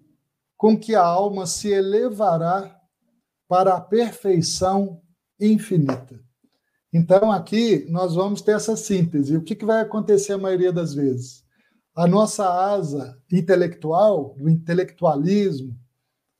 [0.56, 2.80] com que a alma se elevará
[3.48, 5.02] para a perfeição
[5.40, 6.27] infinita.
[6.98, 9.36] Então, aqui nós vamos ter essa síntese.
[9.36, 11.46] O que, que vai acontecer a maioria das vezes?
[11.98, 15.76] a nossa asa intelectual, do intelectualismo,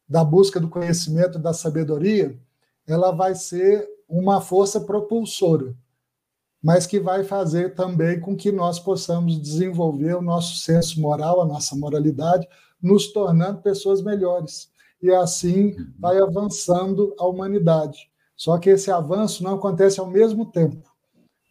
[0.08, 2.40] da busca do conhecimento, da sabedoria,
[2.86, 5.76] ela vai ser uma força propulsora,
[6.62, 11.46] mas que vai fazer também com que nós possamos desenvolver o nosso senso moral, a
[11.46, 12.48] nossa moralidade,
[12.80, 14.70] nos tornando pessoas melhores.
[15.02, 18.12] E assim vai avançando a humanidade.
[18.38, 20.90] Só que esse avanço não acontece ao mesmo tempo.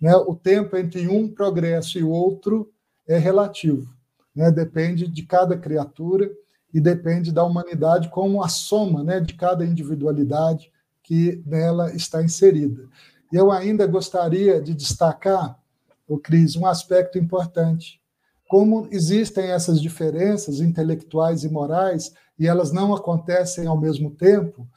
[0.00, 0.16] Né?
[0.16, 2.72] O tempo entre um progresso e outro
[3.06, 3.96] é relativo
[4.36, 4.50] né?
[4.50, 6.30] depende de cada criatura
[6.72, 10.70] e depende da humanidade como a soma né, de cada individualidade
[11.02, 12.86] que nela está inserida.
[13.32, 15.58] Eu ainda gostaria de destacar,
[16.06, 18.00] o Cris, um aspecto importante.
[18.48, 24.68] Como existem essas diferenças intelectuais e morais e elas não acontecem ao mesmo tempo,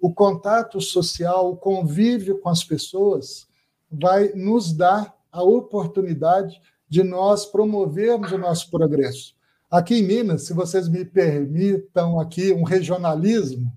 [0.00, 3.48] o contato social, o convívio com as pessoas
[3.90, 9.34] vai nos dar a oportunidade de nós promovermos o nosso progresso.
[9.70, 13.70] Aqui em Minas, se vocês me permitam aqui um regionalismo,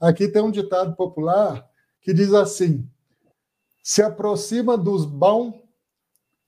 [0.00, 1.68] aqui tem um ditado popular
[2.00, 2.88] que diz assim:
[3.82, 5.54] se aproxima dos bons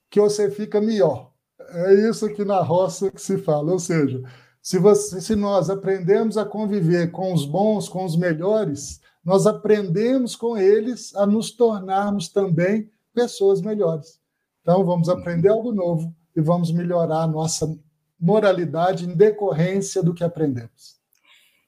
[0.09, 1.33] que você fica melhor.
[1.59, 4.23] É isso que na roça que se fala, ou seja,
[4.63, 10.37] se, você, se nós aprendemos a conviver com os bons, com os melhores, nós aprendemos
[10.37, 14.21] com eles a nos tornarmos também pessoas melhores.
[14.63, 17.75] Então, vamos aprender algo novo e vamos melhorar a nossa
[18.19, 21.01] moralidade em decorrência do que aprendemos.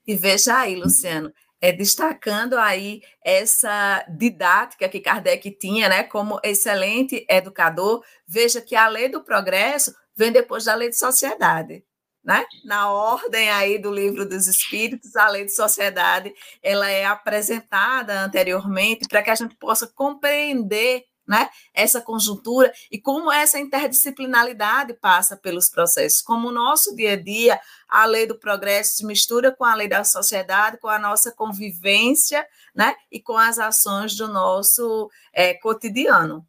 [0.07, 7.25] E veja aí, Luciano, é, destacando aí essa didática que Kardec tinha, né, como excelente
[7.29, 11.85] educador, veja que a lei do progresso vem depois da lei de sociedade.
[12.25, 12.45] Né?
[12.65, 16.33] Na ordem aí do livro dos espíritos, a lei de sociedade,
[16.63, 23.31] ela é apresentada anteriormente para que a gente possa compreender né, essa conjuntura e como
[23.31, 28.97] essa interdisciplinaridade passa pelos processos, como o nosso dia a dia, a lei do progresso
[28.97, 33.59] se mistura com a lei da sociedade, com a nossa convivência, né, e com as
[33.59, 36.47] ações do nosso é, cotidiano.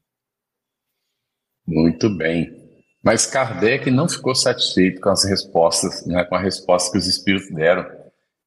[1.65, 2.62] Muito bem.
[3.03, 7.51] Mas Kardec não ficou satisfeito com as respostas, né, com a resposta que os espíritos
[7.51, 7.85] deram.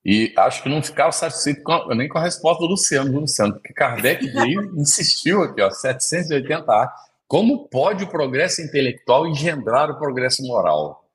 [0.02, 3.52] E acho que não ficava satisfeito com, nem com a resposta do Luciano, do Luciano,
[3.52, 6.88] porque Kardec veio, insistiu aqui, ó, 780A.
[7.28, 11.05] Como pode o progresso intelectual engendrar o progresso moral?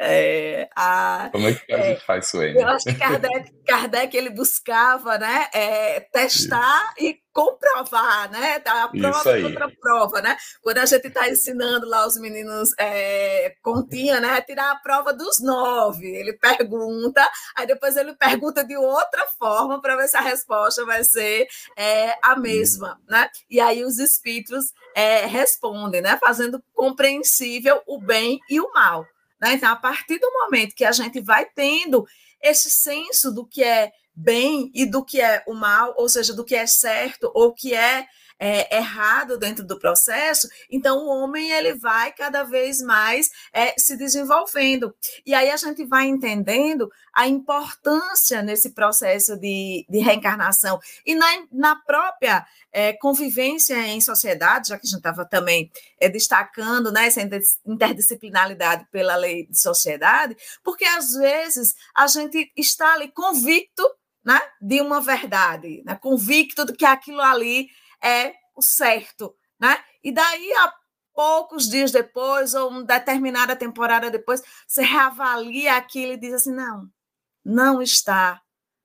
[0.00, 2.54] É, a, Como é que a é, gente faz isso aí?
[2.54, 7.08] Eu acho que Kardec, Kardec ele buscava né, é, testar isso.
[7.08, 8.62] e comprovar, né?
[8.64, 10.36] A prova contra prova, né?
[10.60, 14.40] Quando a gente está ensinando lá os meninos é, continha, né?
[14.40, 16.06] Tirar a prova dos nove.
[16.06, 21.04] Ele pergunta, aí depois ele pergunta de outra forma para ver se a resposta vai
[21.04, 23.28] ser é, a mesma, né?
[23.48, 26.18] E aí os espíritos é, respondem, né?
[26.20, 29.06] Fazendo compreensível o bem e o mal.
[29.40, 29.54] Né?
[29.54, 32.06] Então, a partir do momento que a gente vai tendo
[32.42, 36.44] esse senso do que é bem e do que é o mal, ou seja, do
[36.44, 38.06] que é certo ou que é
[38.38, 43.96] é, errado dentro do processo, então o homem ele vai cada vez mais é, se
[43.96, 44.94] desenvolvendo.
[45.26, 51.26] E aí a gente vai entendendo a importância nesse processo de, de reencarnação e na,
[51.50, 55.70] na própria é, convivência em sociedade, já que a gente estava também
[56.00, 57.20] é, destacando né, essa
[57.66, 63.82] interdisciplinaridade pela lei de sociedade, porque às vezes a gente está ali convicto
[64.24, 67.68] né, de uma verdade, né, convicto de que aquilo ali
[68.02, 69.78] é o certo, né?
[70.02, 70.72] E daí a
[71.18, 76.88] poucos dias depois ou uma determinada temporada depois, você reavalia aquilo e diz assim, não,
[77.44, 78.40] não está,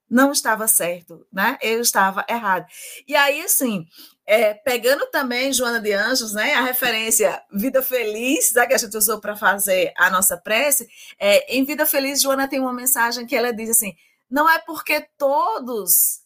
[0.09, 1.59] não estava certo, né?
[1.61, 2.65] Eu estava errado.
[3.07, 3.85] E aí, assim,
[4.25, 8.97] é, pegando também Joana de Anjos, né, a referência Vida Feliz, né, que a gente
[8.97, 10.87] usou para fazer a nossa prece,
[11.19, 13.93] é, em Vida Feliz, Joana tem uma mensagem que ela diz assim:
[14.27, 16.22] não é porque todos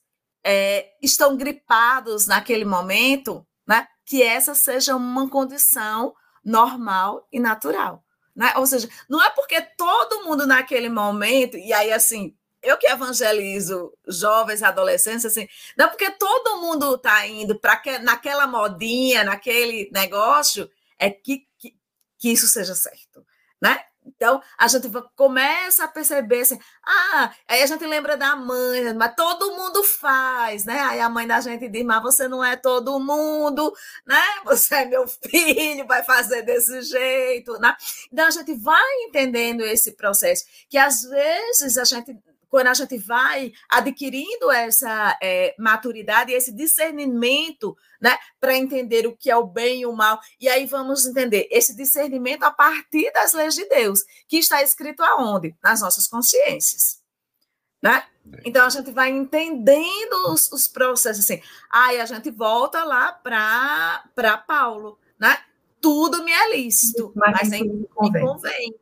[0.49, 8.01] é, estão gripados naquele momento, né, que essa seja uma condição normal e natural.
[8.33, 8.53] Né?
[8.55, 12.33] Ou seja, não é porque todo mundo naquele momento, e aí assim,
[12.63, 18.47] eu que evangelizo jovens, adolescentes, assim, não é porque todo mundo está indo para naquela
[18.47, 21.75] modinha, naquele negócio, é que, que,
[22.17, 23.25] que isso seja certo.
[23.61, 23.83] Né?
[24.15, 29.13] Então, a gente começa a perceber assim, ah, aí a gente lembra da mãe, mas
[29.15, 30.79] todo mundo faz, né?
[30.79, 33.73] Aí a mãe da gente diz, mas você não é todo mundo,
[34.05, 34.21] né?
[34.45, 37.75] Você é meu filho, vai fazer desse jeito, né?
[38.11, 42.17] Então, a gente vai entendendo esse processo, que às vezes a gente
[42.49, 49.29] quando a gente vai adquirindo essa é, maturidade, esse discernimento, né, para entender o que
[49.29, 53.33] é o bem e o mal, e aí vamos entender esse discernimento a partir das
[53.33, 55.55] leis de Deus, que está escrito aonde?
[55.63, 57.01] Nas nossas consciências.
[57.81, 58.03] Né?
[58.43, 61.41] Então a gente vai entendendo os, os processos assim.
[61.69, 65.37] Aí a gente volta lá para Paulo, né?
[65.79, 68.25] Tudo me é lícito, mas, mas nem me convém.
[68.25, 68.75] convém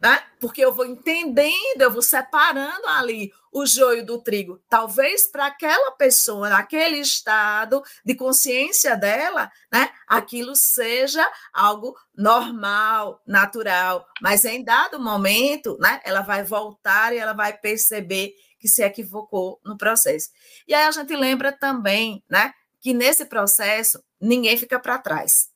[0.00, 0.22] né?
[0.40, 4.60] Porque eu vou entendendo, eu vou separando ali o joio do trigo.
[4.68, 14.06] Talvez para aquela pessoa, naquele estado de consciência dela, né, aquilo seja algo normal, natural,
[14.20, 19.60] mas em dado momento, né, ela vai voltar e ela vai perceber que se equivocou
[19.64, 20.28] no processo.
[20.66, 25.47] E aí a gente lembra também, né, que nesse processo ninguém fica para trás.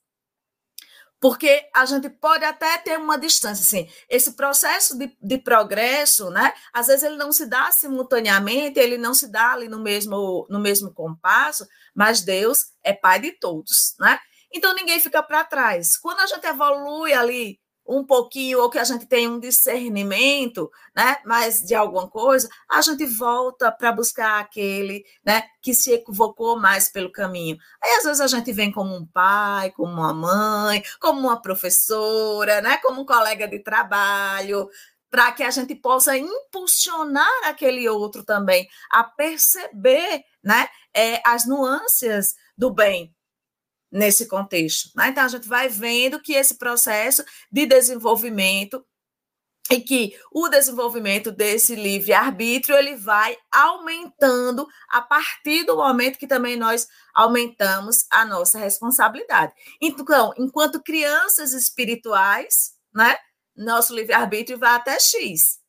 [1.22, 6.52] Porque a gente pode até ter uma distância, assim, esse processo de, de progresso, né?
[6.74, 10.58] Às vezes ele não se dá simultaneamente, ele não se dá ali no mesmo, no
[10.58, 14.18] mesmo compasso, mas Deus é pai de todos, né?
[14.52, 15.96] Então ninguém fica para trás.
[15.96, 21.18] Quando a gente evolui ali um pouquinho, ou que a gente tem um discernimento, né,
[21.25, 26.88] mais de alguma coisa, a gente volta para buscar aquele, né, que se equivocou mais
[26.88, 27.57] pelo caminho.
[27.83, 32.61] Aí às vezes a gente vem como um pai, como uma mãe, como uma professora,
[32.61, 34.68] né, como um colega de trabalho,
[35.11, 42.35] para que a gente possa impulsionar aquele outro também a perceber, né, é, as nuances
[42.57, 43.14] do bem,
[43.92, 44.90] nesse contexto.
[44.96, 45.09] Né?
[45.09, 48.85] Então, a gente vai vendo que esse processo de desenvolvimento
[49.70, 56.57] e que o desenvolvimento desse livre-arbítrio ele vai aumentando a partir do momento que também
[56.57, 59.52] nós aumentamos a nossa responsabilidade.
[59.81, 63.16] Então, enquanto crianças espirituais, né,
[63.57, 65.61] nosso livre-arbítrio vai até X.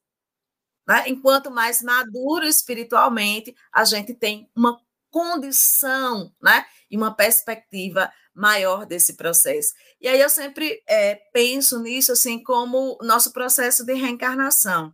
[0.87, 1.05] Né?
[1.07, 4.77] Enquanto mais maduro espiritualmente, a gente tem uma
[5.13, 6.65] condição, né?
[6.89, 9.73] E uma perspectiva maior desse processo.
[10.01, 14.91] E aí eu sempre é, penso nisso assim como nosso processo de reencarnação,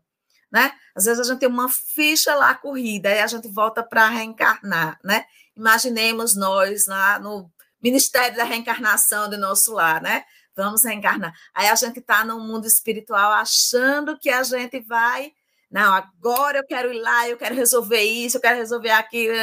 [0.51, 0.73] né?
[0.93, 4.99] Às vezes a gente tem uma ficha lá corrida e a gente volta para reencarnar,
[5.03, 5.25] né?
[5.55, 7.49] Imaginemos nós lá no
[7.81, 10.25] Ministério da Reencarnação do nosso lar, né?
[10.53, 11.33] Vamos reencarnar.
[11.53, 15.31] Aí a gente está no mundo espiritual achando que a gente vai
[15.71, 19.35] não, agora eu quero ir lá, eu quero resolver isso, eu quero resolver aquilo.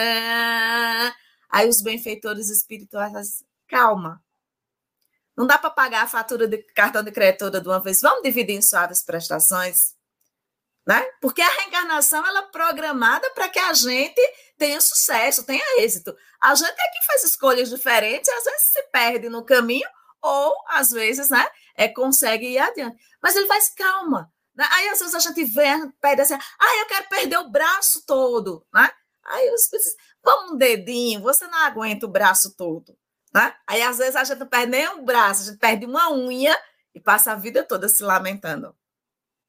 [1.48, 4.20] Aí os benfeitores espirituais calma.
[5.36, 8.00] Não dá para pagar a fatura de cartão de toda de uma vez.
[8.00, 9.94] Vamos dividir em suaves prestações.
[10.86, 11.02] Né?
[11.20, 14.20] Porque a reencarnação ela é programada para que a gente
[14.56, 16.16] tenha sucesso, tenha êxito.
[16.40, 19.88] A gente é que faz escolhas diferentes, às vezes se perde no caminho,
[20.22, 22.96] ou às vezes né, é, consegue ir adiante.
[23.20, 24.32] Mas ele faz calma.
[24.56, 24.66] Né?
[24.70, 28.66] Aí às vezes a gente vê, pede assim, ah, eu quero perder o braço todo,
[28.72, 28.90] né?
[29.24, 29.68] Aí os
[30.24, 32.96] vamos um dedinho, você não aguenta o braço todo,
[33.34, 33.54] né?
[33.66, 36.56] Aí às vezes a gente não perde nem o braço, a gente perde uma unha
[36.94, 38.74] e passa a vida toda se lamentando.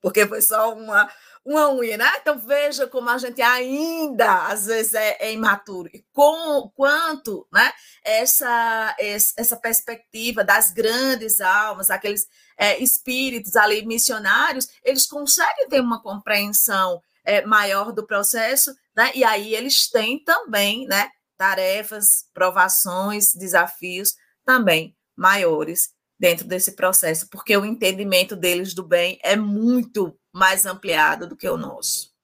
[0.01, 1.09] Porque foi só uma,
[1.47, 2.11] uma unha, né?
[2.19, 7.71] Então veja como a gente ainda às vezes é, é imaturo e com quanto, né?
[8.03, 16.03] Essa essa perspectiva das grandes almas, aqueles é, espíritos ali missionários, eles conseguem ter uma
[16.03, 19.11] compreensão é, maior do processo, né?
[19.15, 21.09] E aí eles têm também, né?
[21.37, 24.13] Tarefas, provações, desafios
[24.45, 31.27] também maiores dentro desse processo, porque o entendimento deles do bem é muito mais ampliado
[31.27, 32.15] do que o nosso.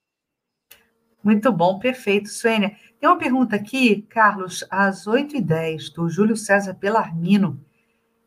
[1.24, 2.78] Muito bom, perfeito, Suênia.
[3.00, 7.60] Tem uma pergunta aqui, Carlos, às 8h10, do Júlio César Pelarmino,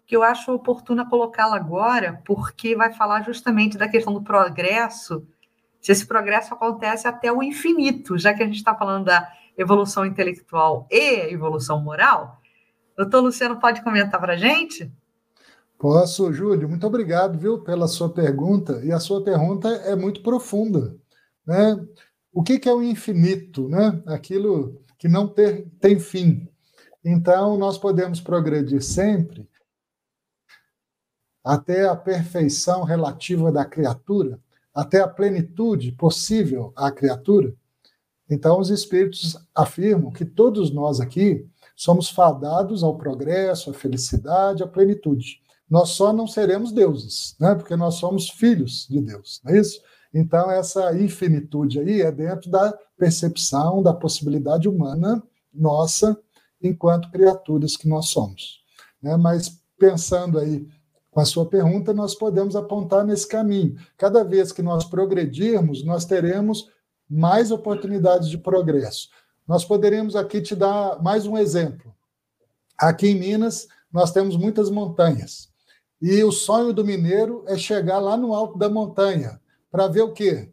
[0.07, 5.27] que eu acho oportuna colocá-la agora, porque vai falar justamente da questão do progresso,
[5.81, 10.05] se esse progresso acontece até o infinito, já que a gente está falando da evolução
[10.05, 12.40] intelectual e evolução moral.
[12.96, 14.90] Doutor Luciano, pode comentar para a gente?
[15.79, 16.69] Posso, Júlio.
[16.69, 18.83] Muito obrigado, viu, pela sua pergunta.
[18.85, 20.97] E a sua pergunta é muito profunda.
[21.47, 21.87] Né?
[22.33, 23.69] O que, que é o infinito?
[23.69, 24.03] Né?
[24.07, 26.49] Aquilo que não ter, tem fim.
[27.05, 29.47] Então, nós podemos progredir sempre
[31.45, 34.41] até a perfeição relativa da criatura,
[34.75, 37.55] até a plenitude possível à criatura.
[38.29, 44.67] Então, os espíritos afirmam que todos nós aqui somos fadados ao progresso, à felicidade, à
[44.67, 47.55] plenitude nós só não seremos deuses, né?
[47.55, 49.81] porque nós somos filhos de Deus, não é isso?
[50.14, 56.18] Então, essa infinitude aí é dentro da percepção da possibilidade humana nossa,
[56.62, 58.62] enquanto criaturas que nós somos.
[59.02, 59.16] Né?
[59.16, 60.66] Mas, pensando aí
[61.11, 63.76] com a sua pergunta, nós podemos apontar nesse caminho.
[63.96, 66.70] Cada vez que nós progredirmos, nós teremos
[67.09, 69.09] mais oportunidades de progresso.
[69.46, 71.94] Nós poderíamos aqui te dar mais um exemplo.
[72.76, 75.48] Aqui em Minas, nós temos muitas montanhas.
[76.09, 80.12] E o sonho do mineiro é chegar lá no alto da montanha para ver o
[80.12, 80.53] quê?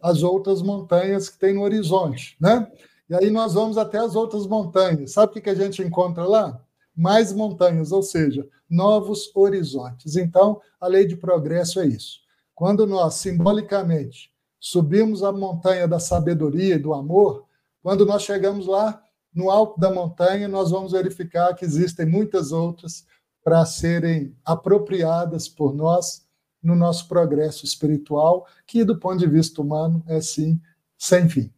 [0.00, 2.66] As outras montanhas que tem no horizonte, né?
[3.06, 5.12] E aí nós vamos até as outras montanhas.
[5.12, 6.58] Sabe o que a gente encontra lá?
[6.96, 10.16] Mais montanhas, ou seja, novos horizontes.
[10.16, 12.20] Então, a lei de progresso é isso.
[12.54, 17.44] Quando nós, simbolicamente, subimos a montanha da sabedoria e do amor,
[17.82, 19.02] quando nós chegamos lá
[19.34, 23.04] no alto da montanha, nós vamos verificar que existem muitas outras
[23.42, 26.26] para serem apropriadas por nós
[26.62, 30.60] no nosso progresso espiritual, que do ponto de vista humano é sim
[30.96, 31.52] sem fim.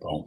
[0.00, 0.24] Bom.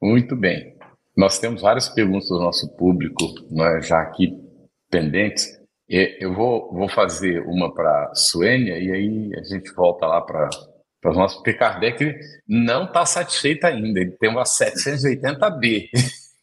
[0.00, 0.76] Muito bem.
[1.16, 4.32] Nós temos várias perguntas do nosso público né, já aqui
[4.90, 5.58] pendentes.
[5.88, 10.48] Eu vou, vou fazer uma para a Suênia e aí a gente volta lá para
[11.04, 12.16] os nossos, porque Kardec
[12.48, 15.88] não está satisfeito ainda, ele tem uma 780B,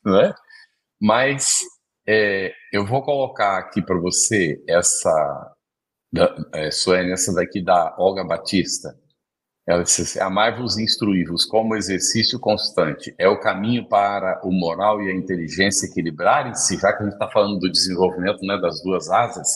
[0.05, 0.33] não é?
[1.01, 1.57] Mas
[2.07, 5.55] é, eu vou colocar aqui para você essa,
[6.13, 8.95] da, é, Suene, essa daqui da Olga Batista.
[9.67, 13.13] Ela disse assim, amai-vos e instruí-vos como exercício constante.
[13.17, 17.29] É o caminho para o moral e a inteligência equilibrarem-se, já que a gente está
[17.29, 19.47] falando do desenvolvimento né, das duas asas,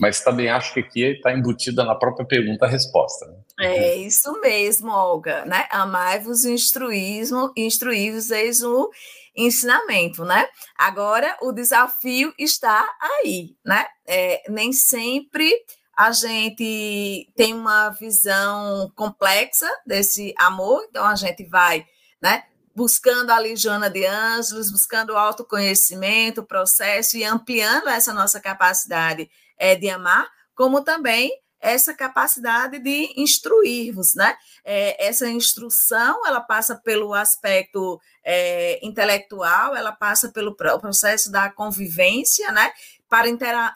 [0.00, 3.26] mas também acho que aqui está embutida na própria pergunta a resposta.
[3.26, 3.36] Né?
[3.60, 5.66] É isso mesmo, Olga, né?
[5.70, 8.90] Amai-vos e instruí-vos eis o
[9.38, 10.48] ensinamento, né?
[10.76, 13.86] Agora, o desafio está aí, né?
[14.06, 15.52] É, nem sempre
[15.96, 21.86] a gente tem uma visão complexa desse amor, então a gente vai,
[22.20, 22.44] né?
[22.74, 29.28] Buscando a Joana de Ângelos, buscando o autoconhecimento, o processo e ampliando essa nossa capacidade
[29.58, 34.36] é, de amar, como também essa capacidade de instruir-vos, né?
[34.64, 42.50] É, essa instrução, ela passa pelo aspecto é, intelectual, ela passa pelo processo da convivência,
[42.52, 42.70] né?
[43.08, 43.28] Para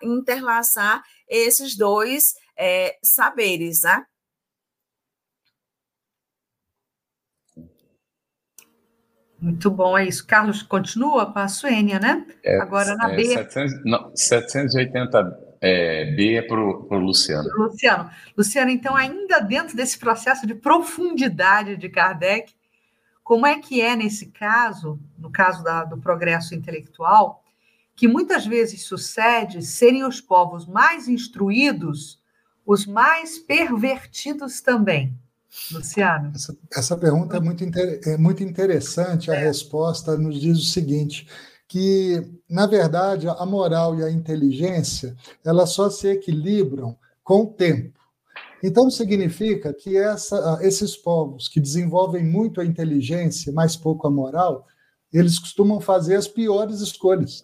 [0.02, 4.04] interlaçar esses dois é, saberes, né?
[9.40, 10.24] Muito bom, é isso.
[10.24, 12.24] Carlos, continua com a Suênia, né?
[12.44, 13.24] É, Agora na B.
[13.24, 17.48] 700, não, 780 é, B é para o Luciano.
[17.56, 18.10] Luciano.
[18.36, 22.52] Luciano, então, ainda dentro desse processo de profundidade de Kardec,
[23.22, 27.44] como é que é nesse caso, no caso da, do progresso intelectual,
[27.94, 32.20] que muitas vezes sucede serem os povos mais instruídos
[32.66, 35.16] os mais pervertidos também?
[35.70, 36.32] Luciano?
[36.34, 39.30] Essa, essa pergunta é muito, é muito interessante.
[39.30, 39.44] A é.
[39.44, 41.28] resposta nos diz o seguinte:
[41.72, 47.98] que, na verdade, a moral e a inteligência elas só se equilibram com o tempo.
[48.62, 54.66] Então, significa que essa, esses povos que desenvolvem muito a inteligência, mas pouco a moral,
[55.10, 57.42] eles costumam fazer as piores escolhas,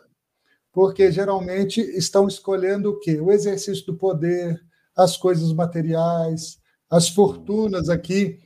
[0.74, 3.18] porque geralmente estão escolhendo o quê?
[3.18, 4.60] O exercício do poder,
[4.94, 6.58] as coisas materiais,
[6.90, 8.38] as fortunas aqui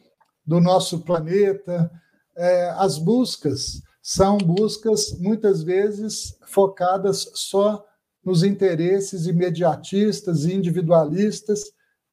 [0.47, 1.91] do nosso planeta,
[2.37, 7.87] é, as buscas são buscas, muitas vezes, focadas só
[8.25, 11.63] nos interesses imediatistas e individualistas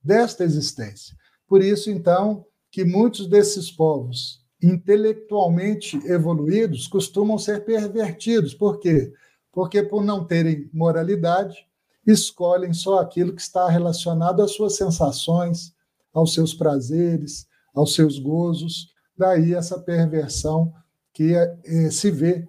[0.01, 1.15] desta existência.
[1.47, 8.53] Por isso, então, que muitos desses povos intelectualmente evoluídos costumam ser pervertidos.
[8.53, 9.11] Por quê?
[9.51, 11.57] Porque, por não terem moralidade,
[12.05, 15.73] escolhem só aquilo que está relacionado às suas sensações,
[16.13, 18.93] aos seus prazeres, aos seus gozos.
[19.17, 20.73] Daí essa perversão
[21.14, 22.47] que eh, se vê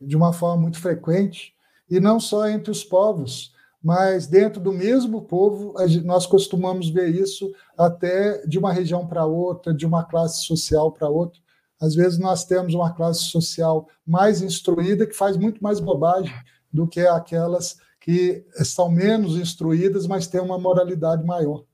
[0.00, 1.54] de uma forma muito frequente,
[1.90, 5.74] e não só entre os povos, mas dentro do mesmo povo,
[6.04, 11.08] nós costumamos ver isso até de uma região para outra, de uma classe social para
[11.08, 11.40] outra.
[11.80, 16.34] Às vezes nós temos uma classe social mais instruída que faz muito mais bobagem
[16.72, 21.64] do que aquelas que são menos instruídas, mas têm uma moralidade maior.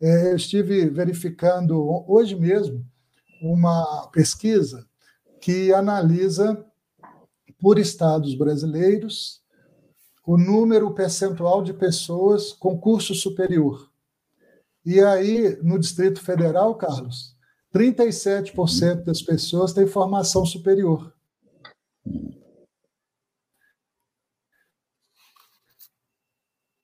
[0.00, 2.84] É, eu estive verificando hoje mesmo
[3.42, 4.86] uma pesquisa
[5.40, 6.64] que analisa
[7.58, 9.40] por estados brasileiros
[10.26, 13.90] o número percentual de pessoas com curso superior.
[14.84, 17.36] E aí, no Distrito Federal, Carlos,
[17.74, 21.12] 37% das pessoas têm formação superior.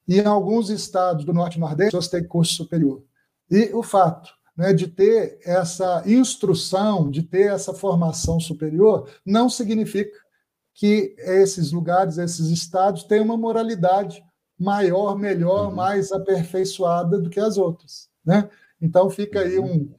[0.08, 3.04] E em alguns estados do Norte e Nordeste, pessoas têm curso superior.
[3.50, 10.16] E o fato né, de ter essa instrução, de ter essa formação superior, não significa
[10.72, 14.22] que esses lugares, esses estados, têm uma moralidade
[14.58, 15.74] maior, melhor, uhum.
[15.74, 18.08] mais aperfeiçoada do que as outras.
[18.24, 18.48] Né?
[18.80, 19.90] Então, fica aí uhum.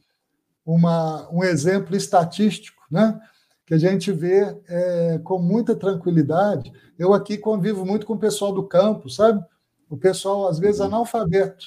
[0.65, 3.19] um, uma, um exemplo estatístico né?
[3.65, 6.71] que a gente vê é, com muita tranquilidade.
[6.97, 9.43] Eu aqui convivo muito com o pessoal do campo, sabe?
[9.89, 10.87] O pessoal, às vezes, uhum.
[10.87, 11.65] analfabeto,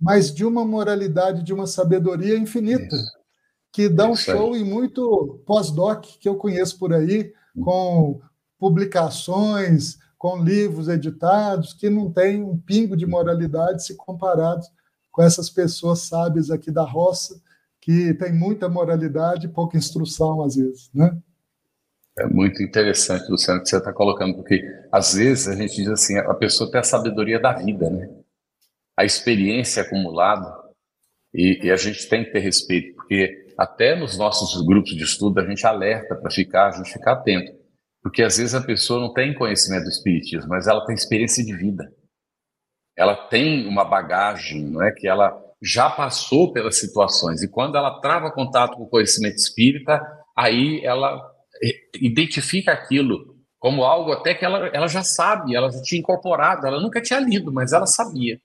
[0.00, 3.12] mas de uma moralidade, de uma sabedoria infinita, Isso.
[3.72, 8.20] que dá um show em muito pós-doc que eu conheço por aí, com
[8.58, 14.68] publicações, com livros editados, que não tem um pingo de moralidade se comparados
[15.10, 17.40] com essas pessoas sábias aqui da roça,
[17.80, 21.16] que tem muita moralidade e pouca instrução, às vezes, né?
[22.18, 26.16] É muito interessante, Luciano, que você está colocando, porque às vezes a gente diz assim,
[26.16, 28.08] a pessoa tem a sabedoria da vida, né?
[28.96, 30.50] A experiência acumulada,
[31.34, 35.38] e, e, a gente tem que ter respeito, porque até nos nossos grupos de estudo,
[35.38, 37.52] a gente alerta para ficar, a gente ficar atento.
[38.02, 41.54] Porque às vezes a pessoa não tem conhecimento do espiritismo, mas ela tem experiência de
[41.54, 41.92] vida.
[42.96, 48.00] Ela tem uma bagagem, não é que ela já passou pelas situações e quando ela
[48.00, 50.00] trava contato com o conhecimento espírita,
[50.36, 51.20] aí ela
[51.62, 56.66] eh, identifica aquilo como algo até que ela, ela já sabe, ela já tinha incorporado,
[56.66, 58.38] ela nunca tinha lido, mas ela sabia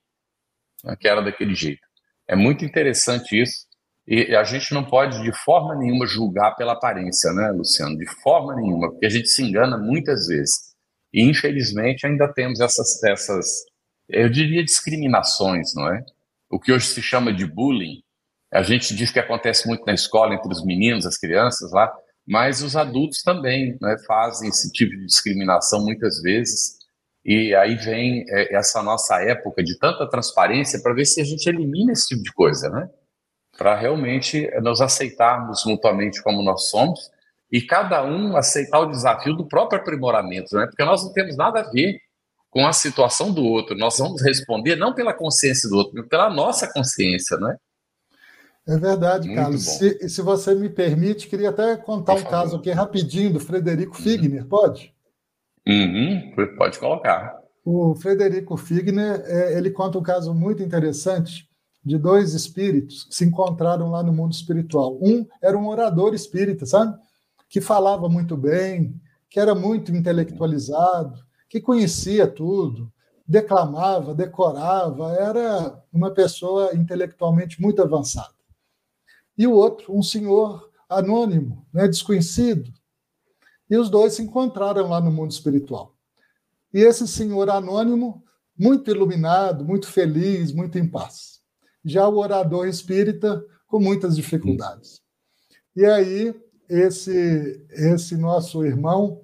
[0.84, 1.82] né, que era daquele jeito.
[2.28, 3.66] É muito interessante isso.
[4.08, 7.98] E a gente não pode de forma nenhuma julgar pela aparência, né, Luciano?
[7.98, 10.72] De forma nenhuma, porque a gente se engana muitas vezes.
[11.14, 13.46] E infelizmente ainda temos essas, essas
[14.10, 16.04] eu diria discriminações, não é?
[16.50, 18.04] O que hoje se chama de bullying.
[18.54, 21.92] A gente diz que acontece muito na escola entre os meninos, as crianças lá,
[22.28, 26.78] mas os adultos também né, fazem esse tipo de discriminação muitas vezes.
[27.24, 31.48] E aí vem é, essa nossa época de tanta transparência para ver se a gente
[31.48, 32.90] elimina esse tipo de coisa, né?
[33.58, 37.12] Para realmente nos aceitarmos mutuamente como nós somos
[37.52, 40.66] e cada um aceitar o desafio do próprio aprimoramento, né?
[40.66, 42.00] Porque nós não temos nada a ver
[42.50, 43.78] com a situação do outro.
[43.78, 47.56] Nós vamos responder não pela consciência do outro, mas pela nossa consciência, né?
[48.68, 49.64] É verdade, Muito Carlos.
[49.64, 54.04] Se, se, você me permite, queria até contar um caso aqui rapidinho do Frederico uhum.
[54.04, 54.94] Figner, pode?
[55.68, 57.38] Uhum, pode colocar.
[57.64, 61.48] O Frederico Figner, é, ele conta um caso muito interessante
[61.84, 64.98] de dois espíritos que se encontraram lá no mundo espiritual.
[65.02, 66.98] Um era um orador espírita, sabe?
[67.50, 69.00] Que falava muito bem,
[69.30, 72.92] que era muito intelectualizado, que conhecia tudo,
[73.28, 78.42] declamava, decorava, era uma pessoa intelectualmente muito avançada
[79.38, 82.72] e o outro, um senhor anônimo, né, desconhecido.
[83.72, 85.96] E os dois se encontraram lá no mundo espiritual.
[86.74, 88.22] E esse senhor anônimo,
[88.58, 91.40] muito iluminado, muito feliz, muito em paz.
[91.84, 95.02] Já o orador espírita, com muitas dificuldades.
[95.74, 96.36] E aí,
[96.70, 99.22] esse, esse nosso irmão,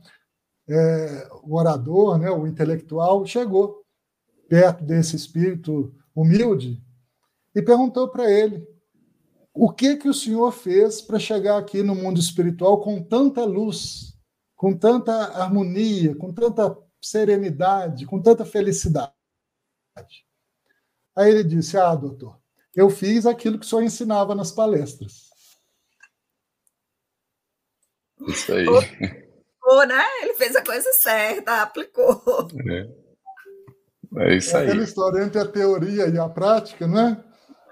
[0.68, 3.84] é, o orador, né, o intelectual, chegou
[4.48, 6.82] perto desse espírito humilde
[7.54, 8.66] e perguntou para ele
[9.54, 14.17] o que que o Senhor fez para chegar aqui no mundo espiritual com tanta luz,
[14.58, 19.14] com tanta harmonia, com tanta serenidade, com tanta felicidade?
[21.16, 22.38] Aí ele disse: Ah, doutor,
[22.76, 25.28] eu fiz aquilo que o senhor ensinava nas palestras.
[28.28, 28.68] Isso aí.
[28.68, 30.04] Aplicou, né?
[30.24, 32.22] Ele fez a coisa certa, aplicou.
[34.18, 34.66] É, é isso aí.
[34.66, 37.24] É aquela história entre a teoria e a prática, não é?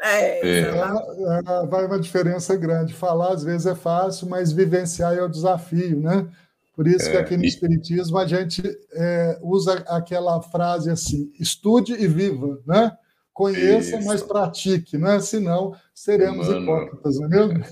[0.01, 0.59] É, é.
[0.59, 2.93] é, vai uma diferença grande.
[2.93, 6.29] Falar às vezes é fácil, mas vivenciar é o desafio, né?
[6.75, 8.61] Por isso é, que aqui no Espiritismo a gente
[8.93, 12.91] é, usa aquela frase assim: estude e viva, né?
[13.33, 14.07] Conheça, isso.
[14.07, 15.19] mas pratique, né?
[15.19, 17.63] Senão seremos hipócritas, não é mesmo?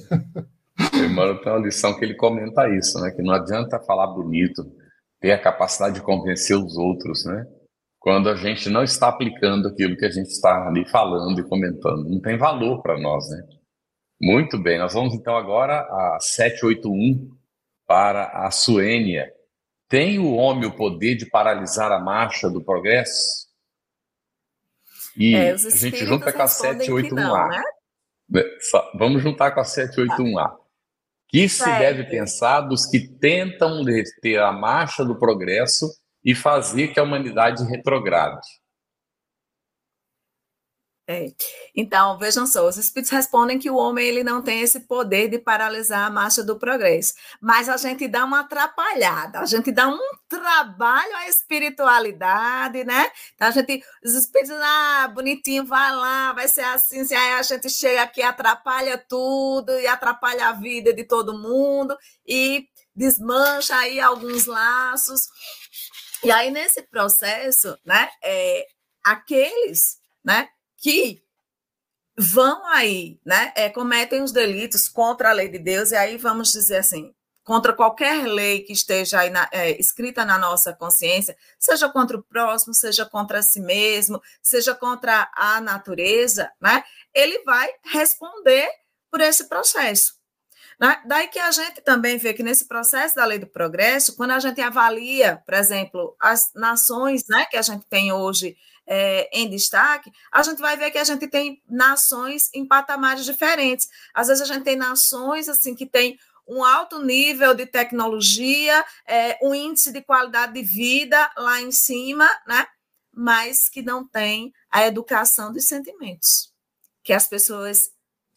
[1.06, 3.12] Emmanuel tem uma lição que ele comenta isso, né?
[3.12, 4.66] Que não adianta falar bonito,
[5.20, 7.46] ter a capacidade de convencer os outros, né?
[8.04, 12.10] quando a gente não está aplicando aquilo que a gente está ali falando e comentando.
[12.10, 13.42] Não tem valor para nós, né?
[14.22, 17.32] Muito bem, nós vamos então agora a 781
[17.94, 19.32] para a Suênia.
[19.88, 23.48] Tem o homem o poder de paralisar a marcha do progresso?
[25.16, 27.50] E é, a gente junta com a 781A.
[28.30, 28.44] Né?
[28.96, 30.56] Vamos juntar com a 781A.
[31.28, 33.84] Que se deve pensar dos que tentam
[34.24, 35.88] ter a marcha do progresso
[36.26, 38.48] e fazer que a humanidade retrograde.
[41.06, 41.34] É.
[41.76, 45.38] Então, vejam só, os espíritos respondem que o homem ele não tem esse poder de
[45.38, 50.00] paralisar a marcha do progresso, mas a gente dá uma atrapalhada, a gente dá um
[50.30, 53.12] trabalho à espiritualidade, né?
[53.36, 57.44] Então, a gente, os espíritos, ah, bonitinho, vai lá, vai ser assim, assim aí a
[57.44, 64.00] gente chega aqui, atrapalha tudo e atrapalha a vida de todo mundo e desmancha aí
[64.00, 65.28] alguns laços.
[66.24, 68.66] E aí, nesse processo, né, é,
[69.04, 70.48] aqueles né,
[70.84, 71.24] que
[72.18, 76.52] vão aí, né, é, cometem os delitos contra a lei de Deus, e aí vamos
[76.52, 81.88] dizer assim, contra qualquer lei que esteja aí na, é, escrita na nossa consciência, seja
[81.88, 88.70] contra o próximo, seja contra si mesmo, seja contra a natureza, né, ele vai responder
[89.10, 90.22] por esse processo.
[90.78, 91.02] Né?
[91.06, 94.40] Daí que a gente também vê que nesse processo da lei do progresso, quando a
[94.40, 100.12] gente avalia, por exemplo, as nações né, que a gente tem hoje é, em destaque,
[100.32, 103.88] a gente vai ver que a gente tem nações em patamares diferentes.
[104.14, 106.18] Às vezes a gente tem nações assim que tem
[106.48, 112.30] um alto nível de tecnologia, é, um índice de qualidade de vida lá em cima,
[112.46, 112.66] né?
[113.14, 116.52] mas que não tem a educação dos sentimentos,
[117.04, 117.92] que as pessoas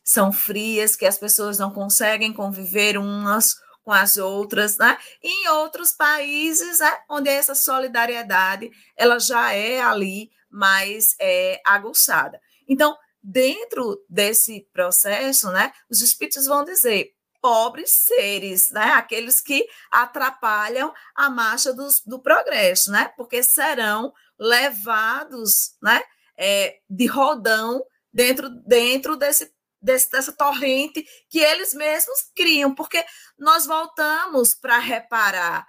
[0.05, 4.99] são frias, que as pessoas não conseguem conviver umas com as outras, né?
[5.23, 12.41] E em outros países, né, onde essa solidariedade ela já é ali mais é, aguçada.
[12.67, 20.93] Então, dentro desse processo, né, os espíritos vão dizer pobres seres, né, aqueles que atrapalham
[21.15, 26.03] a marcha do, do progresso, né, porque serão levados, né,
[26.39, 33.05] é, de rodão dentro, dentro desse desse, dessa torrente que eles mesmos criam, porque
[33.39, 35.67] nós voltamos para reparar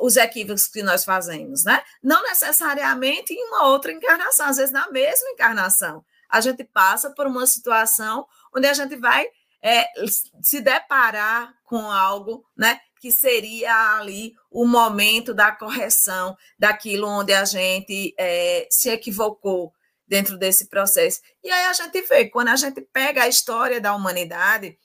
[0.00, 1.82] os equívocos que nós fazemos, né?
[2.02, 6.04] Não necessariamente em uma outra encarnação, às vezes na mesma encarnação.
[6.28, 9.26] A gente passa por uma situação onde a gente vai
[9.62, 9.86] é,
[10.42, 12.80] se deparar com algo, né?
[13.00, 19.72] Que seria ali o momento da correção daquilo onde a gente é, se equivocou,
[20.06, 21.20] dentro desse processo.
[21.42, 24.78] E aí a gente vê, quando a gente pega a história da humanidade,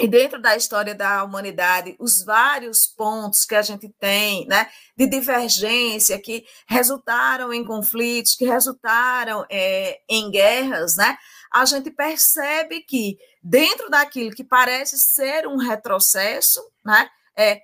[0.00, 5.06] e dentro da história da humanidade, os vários pontos que a gente tem, né, de
[5.06, 11.18] divergência, que resultaram em conflitos, que resultaram é, em guerras, né,
[11.52, 17.60] a gente percebe que dentro daquilo que parece ser um retrocesso, né, é,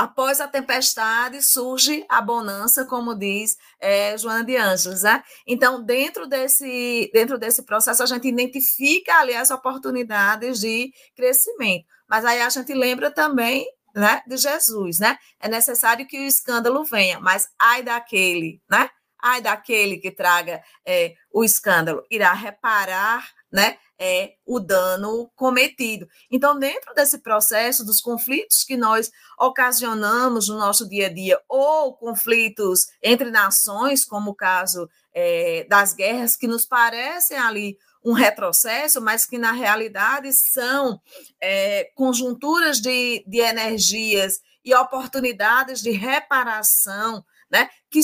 [0.00, 5.02] após a tempestade surge a bonança, como diz é, Joana de Anjos.
[5.02, 5.22] Né?
[5.46, 11.84] Então, dentro desse, dentro desse processo, a gente identifica ali as oportunidades de crescimento.
[12.08, 15.18] Mas aí a gente lembra também né, de Jesus, né?
[15.38, 18.88] É necessário que o escândalo venha, mas ai daquele, né?
[19.22, 23.76] Ai daquele que traga é, o escândalo, irá reparar, né?
[24.00, 26.08] é o dano cometido.
[26.30, 31.94] Então, dentro desse processo dos conflitos que nós ocasionamos no nosso dia a dia, ou
[31.94, 39.02] conflitos entre nações, como o caso é, das guerras, que nos parecem ali um retrocesso,
[39.02, 40.98] mas que na realidade são
[41.38, 48.00] é, conjunturas de, de energias e oportunidades de reparação, né, que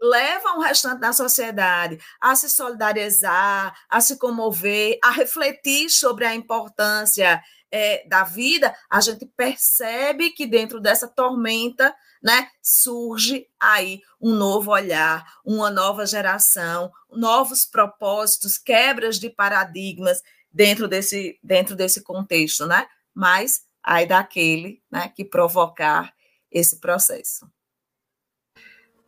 [0.00, 6.34] levam o restante da sociedade a se solidarizar, a se comover, a refletir sobre a
[6.34, 14.34] importância é, da vida, a gente percebe que dentro dessa tormenta né, surge aí um
[14.34, 20.22] novo olhar, uma nova geração, novos propósitos, quebras de paradigmas
[20.52, 22.86] dentro desse, dentro desse contexto, né?
[23.14, 26.12] Mas aí daquele né, que provocar
[26.50, 27.48] esse processo.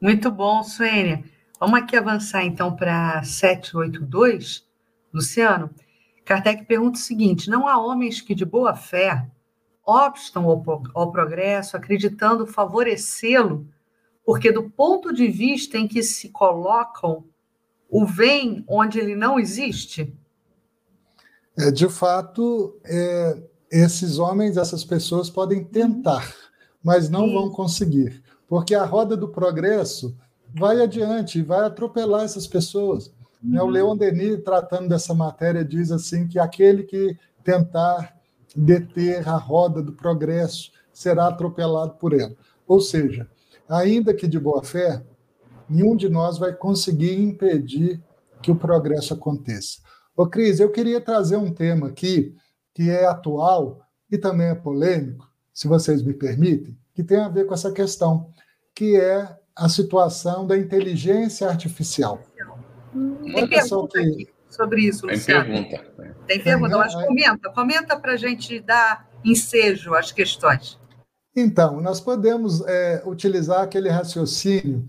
[0.03, 1.23] Muito bom, Suênia.
[1.61, 4.67] Vamos aqui avançar então para 782.
[5.15, 5.71] Luciano,
[6.25, 9.31] Kardec pergunta o seguinte: não há homens que de boa fé
[9.87, 13.69] obstam ao, ao progresso, acreditando favorecê-lo,
[14.27, 17.25] porque do ponto de vista em que se colocam,
[17.89, 20.13] o vem onde ele não existe?
[21.57, 23.41] É, de fato, é,
[23.71, 26.35] esses homens, essas pessoas podem tentar,
[26.83, 27.35] mas não Sim.
[27.35, 28.22] vão conseguir
[28.53, 30.15] porque a roda do progresso
[30.55, 33.11] vai adiante, vai atropelar essas pessoas.
[33.43, 33.67] Né, uhum.
[33.67, 38.15] O Leon Denis, tratando dessa matéria, diz assim que aquele que tentar
[38.55, 42.35] deter a roda do progresso será atropelado por ela.
[42.67, 43.27] Ou seja,
[43.67, 45.03] ainda que de boa fé,
[45.67, 48.03] nenhum de nós vai conseguir impedir
[48.43, 49.79] que o progresso aconteça.
[50.15, 52.37] Ô, Cris, eu queria trazer um tema aqui
[52.75, 53.81] que é atual
[54.11, 58.29] e também é polêmico, se vocês me permitem, que tem a ver com essa questão
[58.75, 62.23] que é a situação da inteligência artificial.
[63.23, 64.09] Tem pergunta que...
[64.09, 65.45] aqui sobre isso, Luciano.
[65.53, 66.25] Tem pergunta.
[66.27, 70.79] Tem pergunta, mas comenta, comenta para a gente dar ensejo às questões.
[71.35, 74.87] Então, nós podemos é, utilizar aquele raciocínio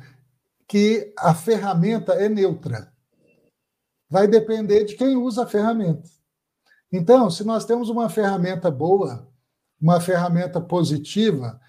[0.68, 2.92] que a ferramenta é neutra.
[4.10, 6.10] Vai depender de quem usa a ferramenta.
[6.92, 9.28] Então, se nós temos uma ferramenta boa,
[9.82, 11.60] uma ferramenta positiva,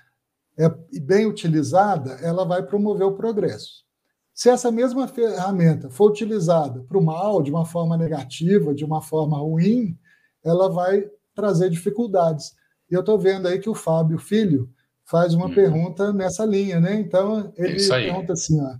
[0.56, 0.68] é,
[1.00, 3.84] bem utilizada, ela vai promover o progresso.
[4.32, 9.00] Se essa mesma ferramenta for utilizada para o mal, de uma forma negativa, de uma
[9.00, 9.96] forma ruim,
[10.44, 12.52] ela vai trazer dificuldades.
[12.90, 14.68] E eu estou vendo aí que o Fábio Filho
[15.04, 15.54] faz uma hum.
[15.54, 16.94] pergunta nessa linha, né?
[16.96, 18.74] Então, ele pergunta assim: ó,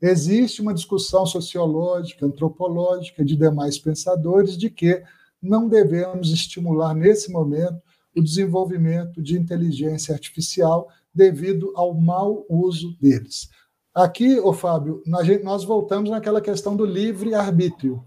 [0.00, 5.02] existe uma discussão sociológica, antropológica de demais pensadores de que
[5.40, 7.80] não devemos estimular nesse momento
[8.16, 10.88] o desenvolvimento de inteligência artificial
[11.18, 13.50] devido ao mau uso deles.
[13.92, 15.02] Aqui, ô Fábio,
[15.42, 18.04] nós voltamos naquela questão do livre-arbítrio.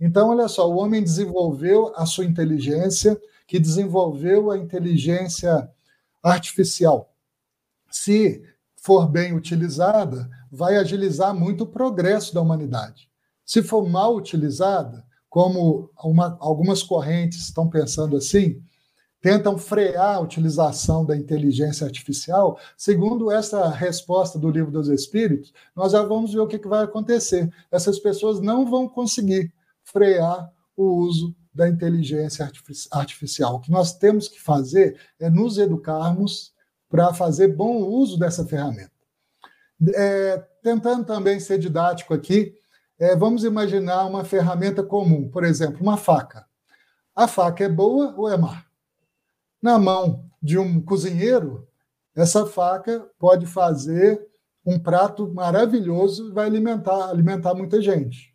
[0.00, 5.70] Então, olha só, o homem desenvolveu a sua inteligência, que desenvolveu a inteligência
[6.20, 7.14] artificial.
[7.88, 8.42] Se
[8.76, 13.08] for bem utilizada, vai agilizar muito o progresso da humanidade.
[13.44, 18.60] Se for mal utilizada, como uma, algumas correntes estão pensando assim,
[19.20, 25.92] tentam frear a utilização da inteligência artificial, segundo essa resposta do Livro dos Espíritos, nós
[25.92, 27.52] já vamos ver o que, vai acontecer.
[27.70, 29.52] Essas pessoas não vão conseguir
[29.84, 32.50] frear o uso da inteligência
[32.92, 33.56] artificial.
[33.56, 36.52] O que nós temos que fazer é nos educarmos
[36.88, 38.92] para fazer bom uso dessa ferramenta.
[39.94, 42.54] É, tentando também ser didático aqui,
[42.98, 46.46] é, vamos imaginar uma ferramenta comum, por exemplo, uma faca.
[47.14, 48.69] A faca é boa ou é má?
[49.62, 51.68] Na mão de um cozinheiro,
[52.14, 54.26] essa faca pode fazer
[54.64, 58.34] um prato maravilhoso e vai alimentar, alimentar muita gente.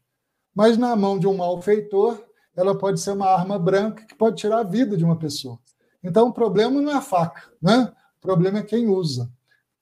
[0.53, 2.23] Mas na mão de um malfeitor,
[2.55, 5.59] ela pode ser uma arma branca que pode tirar a vida de uma pessoa.
[6.03, 7.91] Então, o problema não é a faca, né?
[8.17, 9.29] o problema é quem usa.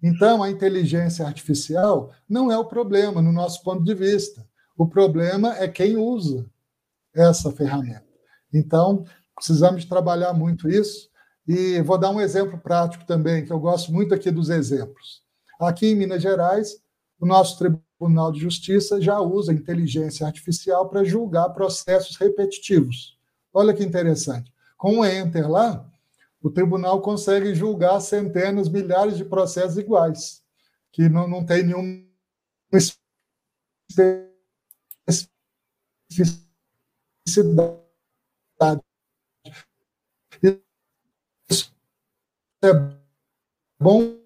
[0.02, 4.46] Então, a inteligência artificial não é o problema, no nosso ponto de vista.
[4.78, 6.46] O problema é quem usa
[7.14, 8.04] essa ferramenta.
[8.54, 11.10] Então, precisamos trabalhar muito isso.
[11.48, 15.22] E vou dar um exemplo prático também, que eu gosto muito aqui dos exemplos.
[15.60, 16.82] Aqui em Minas Gerais,
[17.20, 23.18] o nosso Tribunal de Justiça já usa inteligência artificial para julgar processos repetitivos.
[23.54, 24.52] Olha que interessante.
[24.78, 25.86] Com o Enter lá,
[26.42, 30.42] o tribunal consegue julgar centenas, milhares de processos iguais,
[30.92, 32.04] que não, não tem nenhuma
[32.74, 34.34] especificidade
[42.64, 42.74] é
[43.80, 44.18] bom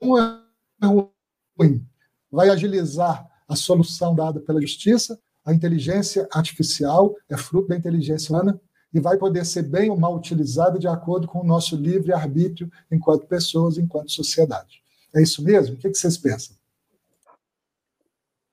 [0.00, 0.38] ou é
[0.84, 1.86] ruim?
[2.30, 8.60] Vai agilizar a solução dada pela justiça, a inteligência artificial é fruto da inteligência humana
[8.92, 13.26] e vai poder ser bem ou mal utilizada de acordo com o nosso livre-arbítrio enquanto
[13.26, 14.82] pessoas, enquanto sociedade.
[15.14, 15.74] É isso mesmo?
[15.74, 16.56] O que vocês pensam?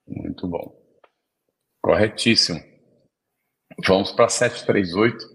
[0.07, 0.76] Muito bom.
[1.82, 2.59] Corretíssimo.
[3.88, 5.26] Vamos para 738,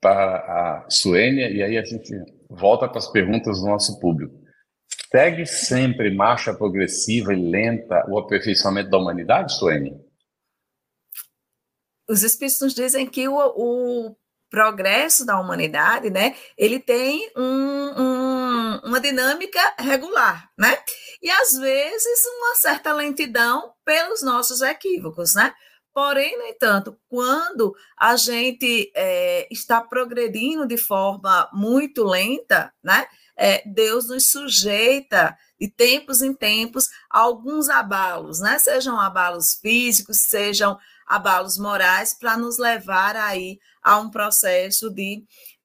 [0.00, 2.14] para a Suênia, e aí a gente
[2.54, 4.34] volta para as perguntas do nosso público.
[5.10, 9.92] Segue sempre marcha progressiva e lenta o aperfeiçoamento da humanidade, Suene?
[12.08, 14.16] Os espíritos dizem que o, o
[14.50, 20.78] progresso da humanidade, né, ele tem um, um, uma dinâmica regular, né?
[21.22, 25.54] E às vezes uma certa lentidão pelos nossos equívocos, né?
[25.94, 33.62] Porém, no entanto, quando a gente é, está progredindo de forma muito lenta, né, é,
[33.66, 40.78] Deus nos sujeita de tempos em tempos a alguns abalos, né, sejam abalos físicos, sejam
[41.06, 45.24] abalos morais, para nos levar aí a um processo de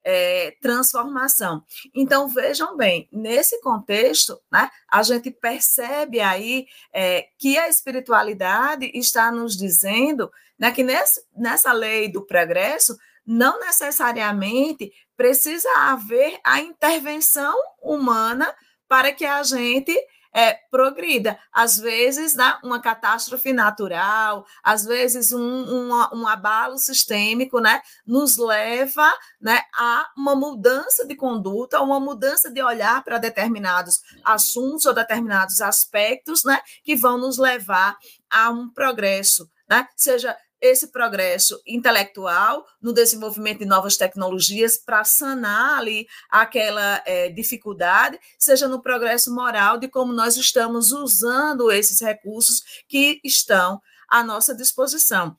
[0.10, 1.62] é, transformação.
[1.94, 9.30] Então, vejam bem, nesse contexto, né, a gente percebe aí é, que a espiritualidade está
[9.30, 17.54] nos dizendo né, que nesse, nessa lei do progresso, não necessariamente precisa haver a intervenção
[17.82, 18.56] humana
[18.88, 19.94] para que a gente
[20.38, 21.40] é, progrida.
[21.52, 28.38] Às vezes, né, uma catástrofe natural, às vezes um, um, um, abalo sistêmico, né, nos
[28.38, 29.12] leva
[29.42, 35.60] né, a uma mudança de conduta, uma mudança de olhar para determinados assuntos ou determinados
[35.60, 37.98] aspectos, né, que vão nos levar
[38.30, 45.80] a um progresso, né, seja esse progresso intelectual no desenvolvimento de novas tecnologias para sanar
[45.80, 52.62] ali aquela é, dificuldade, seja no progresso moral de como nós estamos usando esses recursos
[52.88, 55.36] que estão à nossa disposição.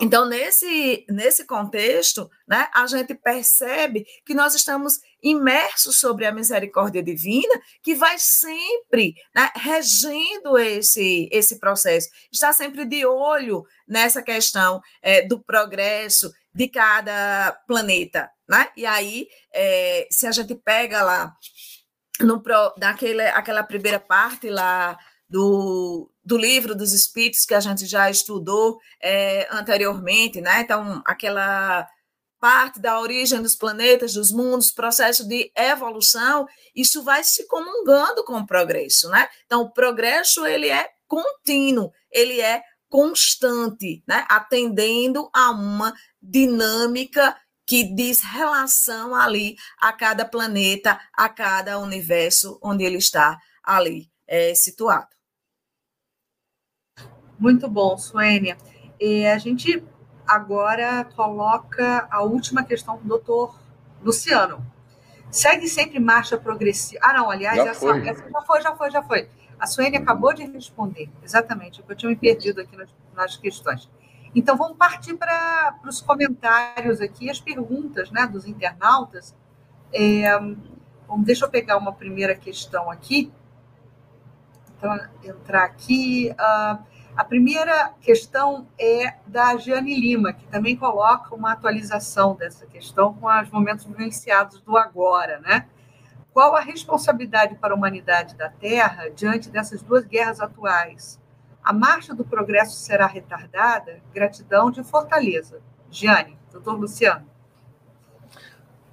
[0.00, 7.02] Então, nesse, nesse contexto, né, a gente percebe que nós estamos imersos sobre a misericórdia
[7.02, 14.80] divina, que vai sempre né, regendo esse, esse processo, está sempre de olho nessa questão
[15.02, 18.30] é, do progresso de cada planeta.
[18.48, 18.68] Né?
[18.74, 21.36] E aí, é, se a gente pega lá,
[22.20, 22.42] no,
[22.78, 24.98] daquele, aquela primeira parte lá
[25.30, 30.62] do, do livro dos espíritos que a gente já estudou é, anteriormente, né?
[30.62, 31.88] Então, aquela
[32.40, 38.38] parte da origem dos planetas, dos mundos, processo de evolução, isso vai se comungando com
[38.38, 39.28] o progresso, né?
[39.46, 44.26] Então, o progresso ele é contínuo, ele é constante, né?
[44.28, 52.82] Atendendo a uma dinâmica que diz relação ali a cada planeta, a cada universo onde
[52.82, 55.19] ele está ali é, situado.
[57.40, 58.58] Muito bom, Suênia.
[59.00, 59.82] E a gente
[60.26, 63.58] agora coloca a última questão do doutor
[64.02, 64.62] Luciano.
[65.30, 67.00] Segue sempre marcha progressiva.
[67.02, 68.06] Ah, não, aliás, já essa, foi.
[68.06, 69.28] essa já foi, já foi, já foi.
[69.58, 73.36] A Suênia acabou de responder, exatamente, o que eu tinha me perdido aqui nas, nas
[73.36, 73.88] questões.
[74.34, 79.34] Então, vamos partir para os comentários aqui, as perguntas né, dos internautas.
[79.92, 80.38] É,
[81.08, 83.32] vamos, deixa eu pegar uma primeira questão aqui.
[84.76, 86.30] Então, entrar aqui.
[86.32, 93.14] Uh, a primeira questão é da Giane Lima, que também coloca uma atualização dessa questão
[93.14, 95.66] com os momentos vivenciados do agora, né?
[96.32, 101.20] Qual a responsabilidade para a humanidade da Terra diante dessas duas guerras atuais?
[101.62, 104.00] A marcha do progresso será retardada?
[104.14, 105.60] Gratidão de Fortaleza.
[105.90, 107.26] Giane, doutor Luciano.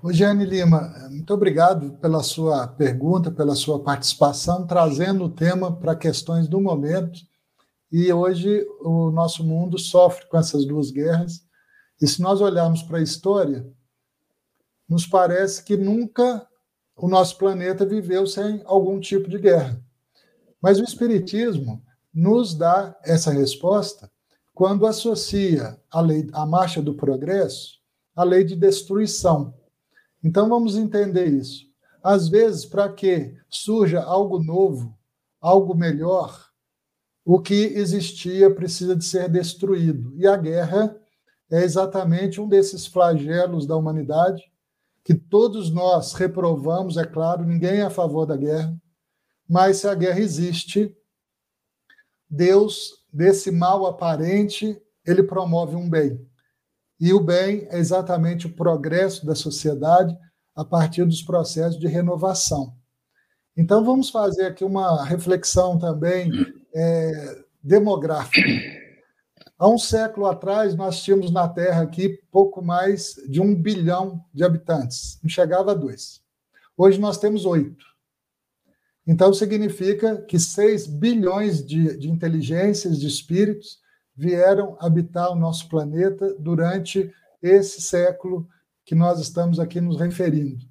[0.09, 6.47] Giane Lima, muito obrigado pela sua pergunta, pela sua participação, trazendo o tema para questões
[6.47, 7.19] do momento.
[7.91, 11.45] E hoje o nosso mundo sofre com essas duas guerras.
[12.01, 13.65] E se nós olharmos para a história,
[14.87, 16.47] nos parece que nunca
[16.95, 19.81] o nosso planeta viveu sem algum tipo de guerra.
[20.61, 21.83] Mas o Espiritismo
[22.13, 24.11] nos dá essa resposta
[24.53, 27.77] quando associa a lei, a marcha do progresso
[28.15, 29.53] à lei de destruição.
[30.23, 31.67] Então vamos entender isso.
[32.03, 34.97] Às vezes, para que surja algo novo,
[35.39, 36.46] algo melhor,
[37.29, 40.13] o que existia precisa de ser destruído.
[40.15, 40.97] E a guerra
[41.51, 44.49] é exatamente um desses flagelos da humanidade
[45.03, 48.73] que todos nós reprovamos, é claro, ninguém é a favor da guerra,
[49.47, 50.95] mas se a guerra existe,
[52.29, 56.25] Deus, desse mal aparente, ele promove um bem.
[56.97, 60.17] E o bem é exatamente o progresso da sociedade
[60.55, 62.73] a partir dos processos de renovação.
[63.55, 66.31] Então, vamos fazer aqui uma reflexão também
[66.73, 68.47] é, demográfica.
[69.57, 74.43] Há um século atrás, nós tínhamos na Terra aqui pouco mais de um bilhão de
[74.43, 76.21] habitantes, não chegava a dois.
[76.77, 77.85] Hoje nós temos oito.
[79.05, 83.79] Então, significa que seis bilhões de, de inteligências, de espíritos,
[84.15, 87.11] vieram habitar o nosso planeta durante
[87.41, 88.47] esse século
[88.83, 90.65] que nós estamos aqui nos referindo.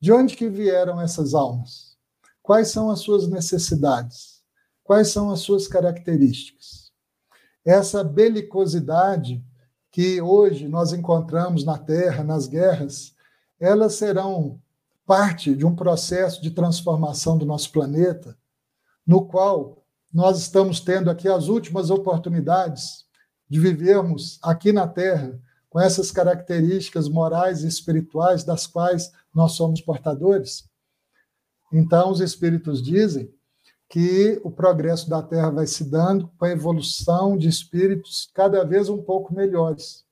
[0.00, 1.96] De onde que vieram essas almas?
[2.42, 4.41] Quais são as suas necessidades?
[4.84, 6.82] Quais são as suas características?
[7.64, 9.44] essa belicosidade
[9.90, 13.14] que hoje nós encontramos na Terra, nas guerras,
[13.60, 14.60] elas serão
[15.06, 18.36] parte de um processo de transformação do nosso planeta,
[19.06, 23.04] no qual nós estamos tendo aqui as últimas oportunidades
[23.48, 29.80] de vivermos aqui na Terra com essas características morais e espirituais das quais nós somos
[29.80, 30.68] portadores.
[31.72, 33.32] Então, os espíritos dizem
[33.92, 38.88] que o progresso da Terra vai se dando com a evolução de espíritos cada vez
[38.88, 40.06] um pouco melhores.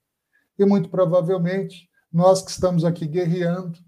[0.55, 3.79] E muito provavelmente, nós que estamos aqui guerreando,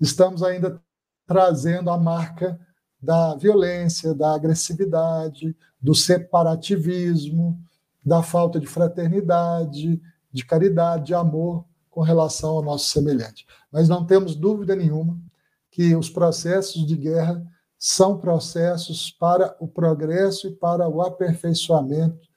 [0.00, 0.80] estamos ainda
[1.26, 2.56] trazendo a marca
[3.02, 7.60] da violência, da agressividade, do separativismo,
[8.06, 13.44] da falta de fraternidade, de caridade, de amor com relação ao nosso semelhante.
[13.72, 15.20] Mas não temos dúvida nenhuma
[15.68, 17.44] que os processos de guerra
[17.84, 22.28] são processos para o progresso e para o aperfeiçoamento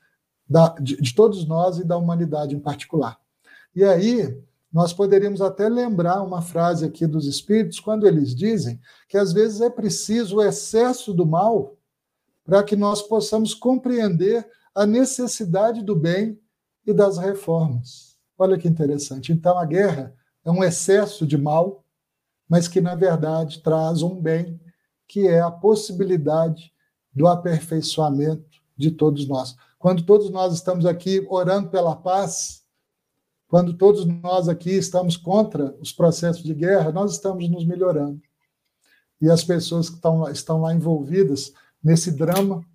[0.50, 3.20] da, de, de todos nós e da humanidade em particular.
[3.76, 4.42] E aí,
[4.74, 9.62] nós poderíamos até lembrar uma frase aqui dos Espíritos, quando eles dizem que às vezes
[9.62, 11.78] é preciso o excesso do mal
[12.44, 16.40] para que nós possamos compreender a necessidade do bem
[16.88, 18.18] e das reformas.
[18.36, 19.32] Olha que interessante.
[19.32, 20.12] Então, a guerra
[20.44, 21.84] é um excesso de mal,
[22.50, 24.60] mas que, na verdade, traz um bem
[25.08, 26.74] que é a possibilidade
[27.14, 29.56] do aperfeiçoamento de todos nós.
[29.80, 32.64] Quando todos nós estamos aqui orando pela paz,
[33.48, 38.22] quando todos nós aqui estamos contra os processos de guerra, nós estamos nos melhorando.
[39.22, 41.54] E as pessoas que estão, estão lá envolvidas
[41.84, 42.66] nesse drama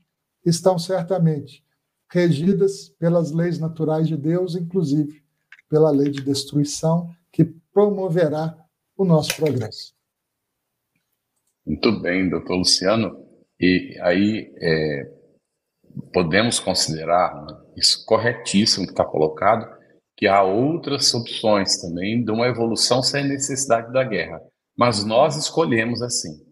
[0.45, 1.65] estão certamente
[2.09, 5.23] regidas pelas leis naturais de Deus, inclusive
[5.69, 8.57] pela lei de destruição, que promoverá
[8.97, 9.95] o nosso progresso.
[11.71, 13.25] Muito bem, doutor Luciano.
[13.61, 15.09] E aí é,
[16.13, 19.73] podemos considerar né, isso corretíssimo que está colocado,
[20.17, 24.43] que há outras opções também de uma evolução sem necessidade da guerra.
[24.77, 26.45] Mas nós escolhemos assim.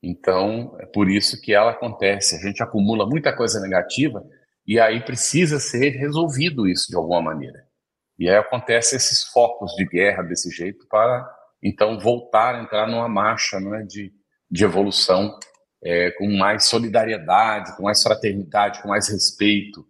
[0.00, 2.36] Então, é por isso que ela acontece.
[2.36, 4.24] A gente acumula muita coisa negativa
[4.64, 7.66] e aí precisa ser resolvido isso de alguma maneira.
[8.16, 11.28] E aí acontece esses focos de guerra desse jeito para
[11.60, 14.12] então voltar a entrar numa marcha, não é, de
[14.54, 15.36] de evolução
[15.82, 19.84] é, com mais solidariedade, com mais fraternidade, com mais respeito.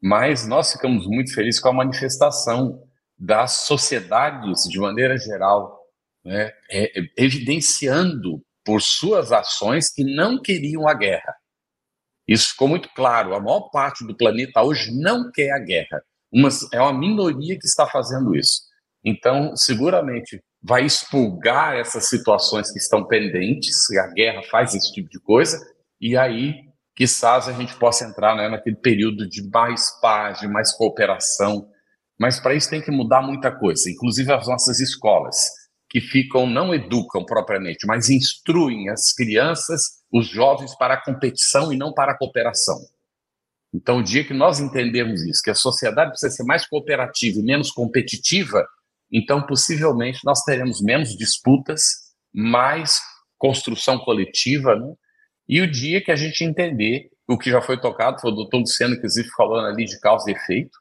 [0.00, 2.86] Mas nós ficamos muito felizes com a manifestação
[3.18, 5.80] das sociedades, de maneira geral,
[6.22, 11.34] né, é, evidenciando por suas ações que não queriam a guerra.
[12.28, 13.34] Isso ficou muito claro.
[13.34, 16.04] A maior parte do planeta hoje não quer a guerra.
[16.30, 18.60] uma, é uma minoria que está fazendo isso.
[19.02, 25.20] Então, seguramente vai expulgar essas situações que estão pendentes, a guerra faz esse tipo de
[25.20, 25.58] coisa,
[26.00, 26.54] e aí,
[26.94, 31.68] quizás a gente possa entrar né, naquele período de mais paz, de mais cooperação,
[32.18, 35.36] mas para isso tem que mudar muita coisa, inclusive as nossas escolas,
[35.88, 41.76] que ficam, não educam propriamente, mas instruem as crianças, os jovens para a competição e
[41.76, 42.78] não para a cooperação.
[43.72, 47.42] Então, o dia que nós entendemos isso, que a sociedade precisa ser mais cooperativa e
[47.42, 48.66] menos competitiva,
[49.12, 51.82] então possivelmente nós teremos menos disputas,
[52.32, 52.98] mais
[53.38, 54.92] construção coletiva, né?
[55.48, 58.58] E o dia que a gente entender o que já foi tocado, foi o doutor
[58.58, 60.78] Luciano, inclusive, falando ali de causa e efeito,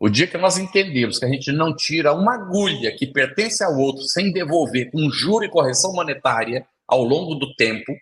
[0.00, 3.76] o dia que nós entendemos que a gente não tira uma agulha que pertence ao
[3.76, 7.92] outro sem devolver com juro e correção monetária ao longo do tempo,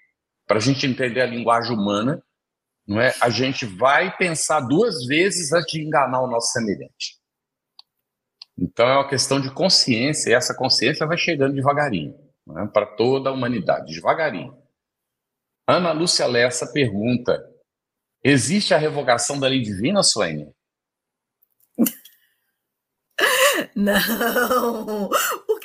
[0.47, 2.23] para a gente entender a linguagem humana,
[2.87, 3.15] não é?
[3.21, 7.17] A gente vai pensar duas vezes antes de enganar o nosso semelhante.
[8.59, 12.19] Então é uma questão de consciência, e essa consciência vai chegando devagarinho,
[12.57, 12.67] é?
[12.67, 14.57] para toda a humanidade, devagarinho.
[15.69, 17.39] Ana Lúcia Lessa pergunta:
[18.25, 20.51] existe a revogação da lei divina, Suênia?
[23.75, 25.11] Não,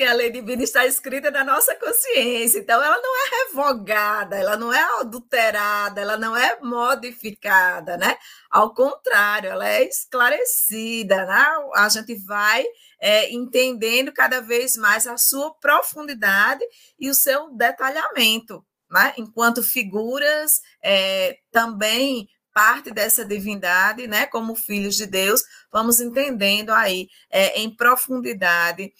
[0.01, 4.57] porque a lei divina está escrita na nossa consciência, então ela não é revogada, ela
[4.57, 8.17] não é adulterada, ela não é modificada, né?
[8.49, 11.45] Ao contrário, ela é esclarecida, né?
[11.75, 12.65] A gente vai
[12.99, 16.65] é, entendendo cada vez mais a sua profundidade
[16.99, 19.13] e o seu detalhamento, né?
[19.17, 25.41] Enquanto figuras é, também parte dessa divindade, né, como filhos de Deus,
[25.71, 28.91] vamos entendendo aí é, em profundidade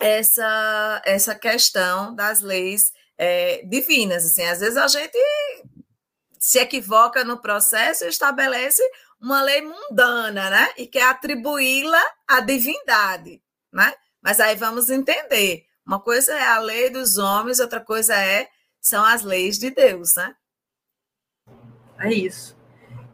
[0.00, 4.24] essa, essa questão das leis é, divinas.
[4.24, 5.18] Assim, às vezes a gente
[6.38, 8.82] se equivoca no processo e estabelece
[9.20, 13.42] uma lei mundana, né, e quer atribuí-la à divindade,
[13.72, 13.94] né?
[14.22, 15.64] Mas aí vamos entender.
[15.86, 18.48] Uma coisa é a lei dos homens, outra coisa é
[18.80, 20.34] são as leis de Deus, né?
[21.98, 22.56] É isso.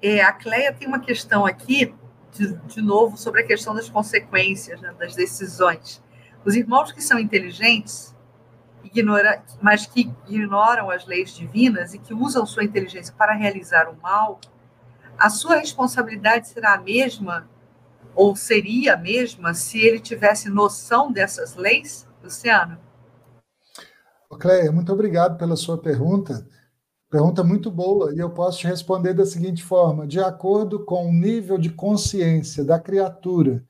[0.03, 1.95] É, a Cleia tem uma questão aqui,
[2.33, 6.03] de, de novo, sobre a questão das consequências, né, das decisões.
[6.45, 8.15] Os irmãos que são inteligentes,
[8.83, 14.01] ignora, mas que ignoram as leis divinas e que usam sua inteligência para realizar o
[14.01, 14.41] mal,
[15.17, 17.49] a sua responsabilidade será a mesma,
[18.15, 22.07] ou seria a mesma, se ele tivesse noção dessas leis?
[22.23, 22.79] Luciano?
[24.39, 26.47] Cleia, muito obrigado pela sua pergunta.
[27.11, 31.13] Pergunta muito boa, e eu posso te responder da seguinte forma: de acordo com o
[31.13, 33.63] nível de consciência da criatura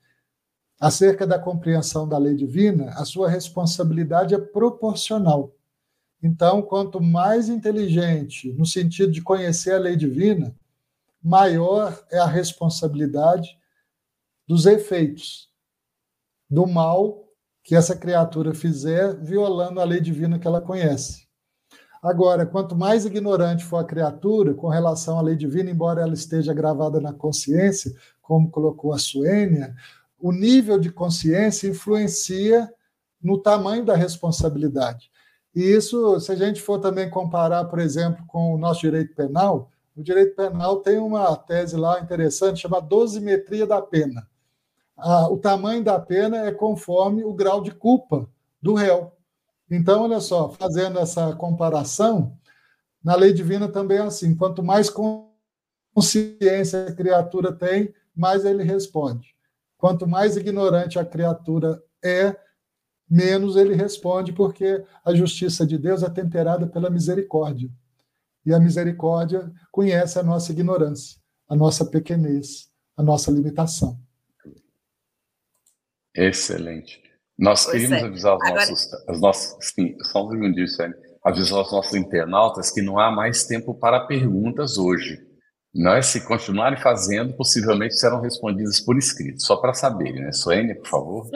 [0.79, 5.55] acerca da compreensão da lei divina, a sua responsabilidade é proporcional.
[6.21, 10.55] Então, quanto mais inteligente, no sentido de conhecer a lei divina,
[11.21, 13.57] maior é a responsabilidade
[14.47, 15.49] dos efeitos
[16.49, 17.23] do mal
[17.63, 21.23] que essa criatura fizer, violando a lei divina que ela conhece.
[22.01, 26.53] Agora, quanto mais ignorante for a criatura com relação à lei divina, embora ela esteja
[26.53, 29.73] gravada na consciência, como colocou a Suênia,
[30.23, 32.73] o nível de consciência influencia
[33.21, 35.11] no tamanho da responsabilidade.
[35.53, 39.69] E isso, se a gente for também comparar, por exemplo, com o nosso direito penal,
[39.93, 44.25] o direito penal tem uma tese lá interessante chamada dosimetria da pena.
[45.29, 48.25] o tamanho da pena é conforme o grau de culpa
[48.61, 49.11] do réu.
[49.69, 52.37] Então, olha só, fazendo essa comparação,
[53.03, 54.89] na lei divina também é assim: quanto mais
[55.93, 59.32] consciência a criatura tem, mais ele responde.
[59.83, 62.33] Quanto mais ignorante a criatura é,
[63.09, 67.69] menos ele responde, porque a justiça de Deus é temperada pela misericórdia.
[68.45, 71.19] E a misericórdia conhece a nossa ignorância,
[71.49, 73.99] a nossa pequenez, a nossa limitação.
[76.15, 77.03] Excelente.
[77.37, 78.07] Nós pois queríamos é.
[78.07, 78.65] avisar os Agora...
[78.65, 83.45] nossos, os nossos sim, só um Sônia, avisar os nossos internautas que não há mais
[83.47, 85.27] tempo para perguntas hoje.
[85.73, 90.31] Nós, se continuarem fazendo, possivelmente serão respondidas por escrito, só para saberem, né?
[90.31, 91.29] Suênia, por favor.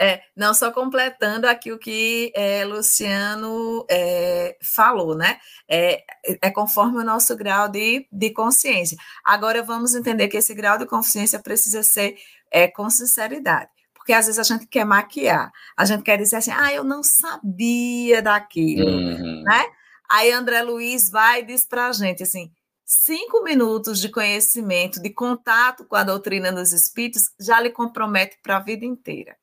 [0.00, 5.38] É, não só completando aqui o que é, Luciano é, falou, né?
[5.68, 6.02] É,
[6.40, 8.96] é conforme o nosso grau de, de consciência.
[9.22, 12.16] Agora vamos entender que esse grau de consciência precisa ser
[12.50, 16.50] é, com sinceridade porque às vezes a gente quer maquiar, a gente quer dizer assim,
[16.50, 19.42] ah, eu não sabia daquilo, uhum.
[19.42, 19.66] né?
[20.10, 22.50] Aí André Luiz vai e diz para a gente assim,
[22.92, 28.56] cinco minutos de conhecimento, de contato com a doutrina dos espíritos, já lhe compromete para
[28.56, 29.36] a vida inteira,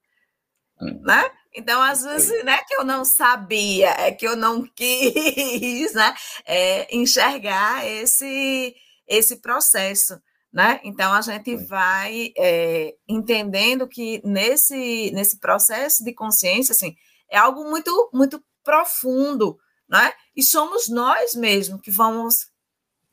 [0.81, 1.01] uhum.
[1.01, 1.31] né?
[1.55, 6.13] Então, às vezes, não é que eu não sabia, é que eu não quis né?
[6.45, 8.75] É, enxergar esse,
[9.07, 10.21] esse processo
[10.51, 10.79] né?
[10.83, 16.95] Então a gente vai é, entendendo que nesse, nesse processo de consciência, assim,
[17.29, 20.11] é algo muito, muito profundo, né?
[20.35, 22.47] E somos nós mesmos que vamos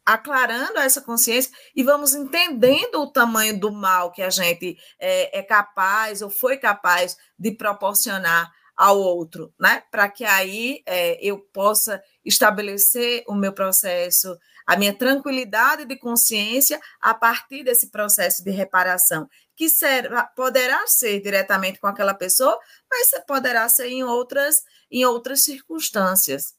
[0.05, 5.43] aclarando essa consciência e vamos entendendo o tamanho do mal que a gente é, é
[5.43, 9.83] capaz ou foi capaz de proporcionar ao outro, né?
[9.91, 14.37] Para que aí é, eu possa estabelecer o meu processo,
[14.67, 21.21] a minha tranquilidade de consciência a partir desse processo de reparação, que será, poderá ser
[21.21, 22.59] diretamente com aquela pessoa,
[22.91, 24.57] mas poderá ser em outras,
[24.91, 26.55] em outras circunstâncias.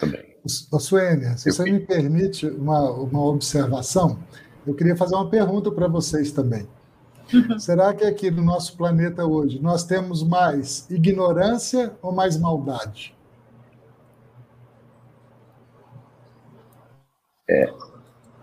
[0.00, 0.24] Também.
[0.72, 4.18] Ô, Suênia, se eu você me permite uma, uma observação,
[4.66, 6.66] eu queria fazer uma pergunta para vocês também.
[7.60, 13.14] Será que aqui no nosso planeta hoje nós temos mais ignorância ou mais maldade?
[17.48, 17.70] É,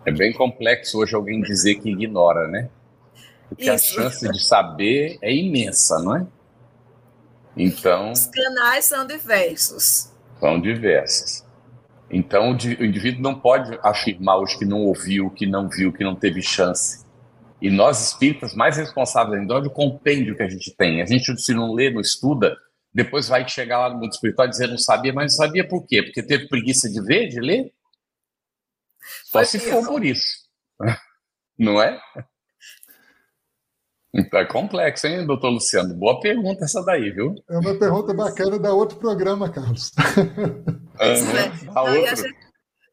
[0.05, 2.69] é bem complexo hoje alguém dizer que ignora, né?
[3.49, 3.99] Porque Isso.
[3.99, 6.27] a chance de saber é imensa, não é?
[7.55, 8.11] Então.
[8.11, 10.11] Os canais são diversos.
[10.39, 11.46] São diversos.
[12.09, 16.15] Então, o indivíduo não pode afirmar hoje que não ouviu, que não viu, que não
[16.15, 17.05] teve chance.
[17.61, 21.01] E nós, espíritas, mais responsáveis ainda, olha o compêndio que a gente tem.
[21.01, 22.55] A gente, se não lê, não estuda,
[22.93, 25.85] depois vai chegar lá no mundo espiritual e dizer não sabia, mas não sabia por
[25.85, 26.01] quê?
[26.01, 27.71] Porque teve preguiça de ver, de ler?
[29.25, 30.47] Só se for por isso.
[31.57, 31.99] Não é?
[34.13, 35.93] Então é complexo, hein, doutor Luciano?
[35.95, 37.33] Boa pergunta essa daí, viu?
[37.49, 39.91] É uma pergunta bacana da outro programa, Carlos.
[40.99, 41.51] É, né?
[42.01, 42.37] E, a gente,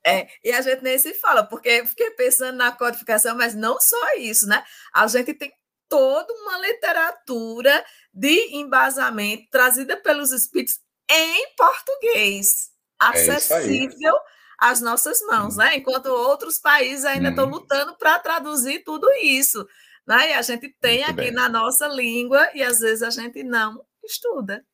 [0.06, 4.14] é, e a gente nem se fala, porque fiquei pensando na codificação, mas não só
[4.16, 4.62] isso, né?
[4.92, 5.52] A gente tem
[5.88, 10.78] toda uma literatura de embasamento trazida pelos espíritos
[11.10, 12.70] em português,
[13.02, 15.76] é acessível é às nossas mãos, né?
[15.76, 17.50] Enquanto outros países ainda estão hum.
[17.50, 19.66] lutando para traduzir tudo isso.
[20.06, 20.30] Né?
[20.30, 21.32] E a gente tem Muito aqui bem.
[21.32, 24.64] na nossa língua e às vezes a gente não estuda.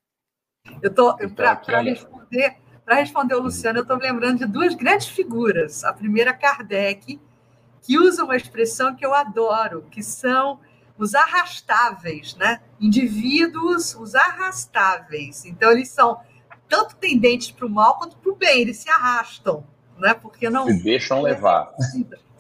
[0.83, 2.57] Eu tô para responder
[2.91, 5.85] para responder o Luciano, eu estou me lembrando de duas grandes figuras.
[5.85, 7.21] A primeira, Kardec,
[7.81, 10.59] que usa uma expressão que eu adoro, que são
[10.99, 12.61] os arrastáveis, né?
[12.81, 15.45] Indivíduos, os arrastáveis.
[15.45, 16.19] Então, eles são
[16.69, 19.65] tanto tendentes para o mal quanto para o bem, eles se arrastam,
[19.97, 20.13] né?
[20.13, 20.67] Porque não.
[20.67, 21.73] Se deixam levar.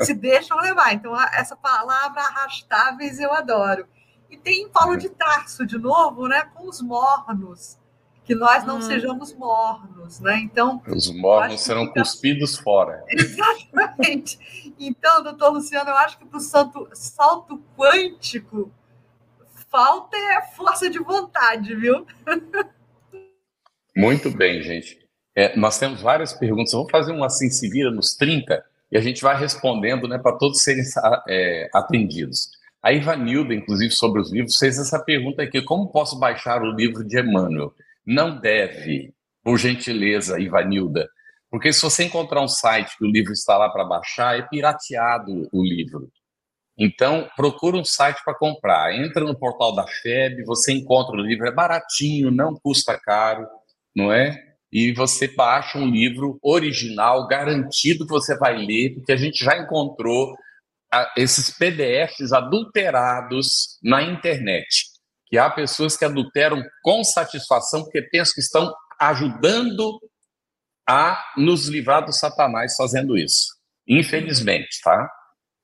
[0.01, 0.93] Se deixam levar.
[0.93, 3.87] Então, essa palavra arrastáveis eu adoro.
[4.29, 6.43] E tem Paulo de Tarso, de novo, né?
[6.43, 7.79] Com os mornos
[8.31, 8.81] que nós não hum.
[8.81, 10.39] sejamos mornos, né?
[10.45, 11.99] Então os mornos serão fica...
[12.01, 13.03] cuspidos fora.
[13.11, 14.39] Exatamente.
[14.79, 18.71] Então, doutor Luciano, eu acho que para o salto, quântico
[19.69, 22.07] falta é força de vontade, viu?
[23.97, 25.01] Muito bem, gente.
[25.35, 26.73] É, nós temos várias perguntas.
[26.73, 30.19] Eu vou fazer um assim se vira nos 30 e a gente vai respondendo, né,
[30.19, 30.85] para todos serem
[31.29, 32.49] é, atendidos.
[32.81, 37.05] A Ivanilda, inclusive, sobre os livros, fez essa pergunta aqui: como posso baixar o livro
[37.05, 37.75] de Emmanuel?
[38.11, 41.09] Não deve, por gentileza, Ivanilda,
[41.49, 45.49] porque se você encontrar um site que o livro está lá para baixar, é pirateado
[45.53, 46.11] o livro.
[46.77, 48.93] Então, procura um site para comprar.
[48.97, 53.47] Entra no portal da FEB, você encontra o livro, é baratinho, não custa caro,
[53.95, 54.37] não é?
[54.73, 59.57] E você baixa um livro original, garantido que você vai ler, porque a gente já
[59.57, 60.35] encontrou
[60.93, 64.90] ah, esses PDFs adulterados na internet
[65.31, 70.01] que há pessoas que adulteram com satisfação porque pensam que estão ajudando
[70.89, 73.47] a nos livrar do Satanás fazendo isso.
[73.87, 75.09] Infelizmente, tá?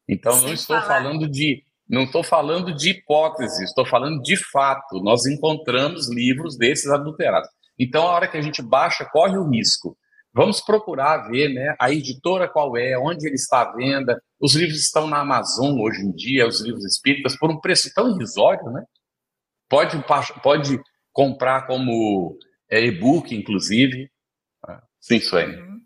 [0.09, 0.89] Então Sem não estou falar.
[0.89, 5.01] falando de não estou falando de hipótese, estou falando de fato.
[5.03, 7.49] Nós encontramos livros desses adulterados.
[7.79, 9.97] Então, a hora que a gente baixa, corre o risco.
[10.35, 14.21] Vamos procurar ver né, a editora qual é, onde ele está à venda.
[14.41, 18.11] Os livros estão na Amazon hoje em dia, os livros espíritas, por um preço tão
[18.11, 18.85] irrisório, né?
[19.69, 20.03] Pode,
[20.43, 20.81] pode
[21.13, 22.39] comprar como
[22.71, 24.11] e-book, inclusive.
[25.01, 25.57] Sim, Suene.
[25.57, 25.81] Uhum.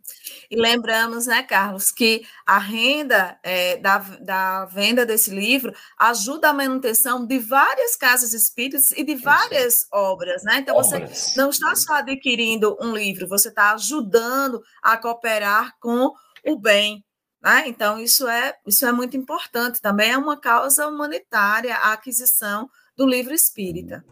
[0.51, 6.53] E lembramos, né, Carlos, que a renda é, da, da venda desse livro ajuda a
[6.53, 9.87] manutenção de várias casas espíritas e de várias Isso.
[9.93, 10.59] obras, né?
[10.59, 10.91] Então, obras.
[10.91, 16.13] você não está só adquirindo um livro, você está ajudando a cooperar com
[16.45, 17.05] o bem.
[17.43, 17.65] Né?
[17.69, 19.81] Então, isso é, isso é muito importante.
[19.81, 22.69] Também é uma causa humanitária a aquisição
[23.01, 24.05] do livro espírita.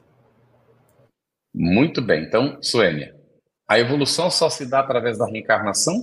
[1.55, 2.25] Muito bem.
[2.25, 3.15] Então, Suênia,
[3.69, 5.95] a evolução só se dá através da reencarnação?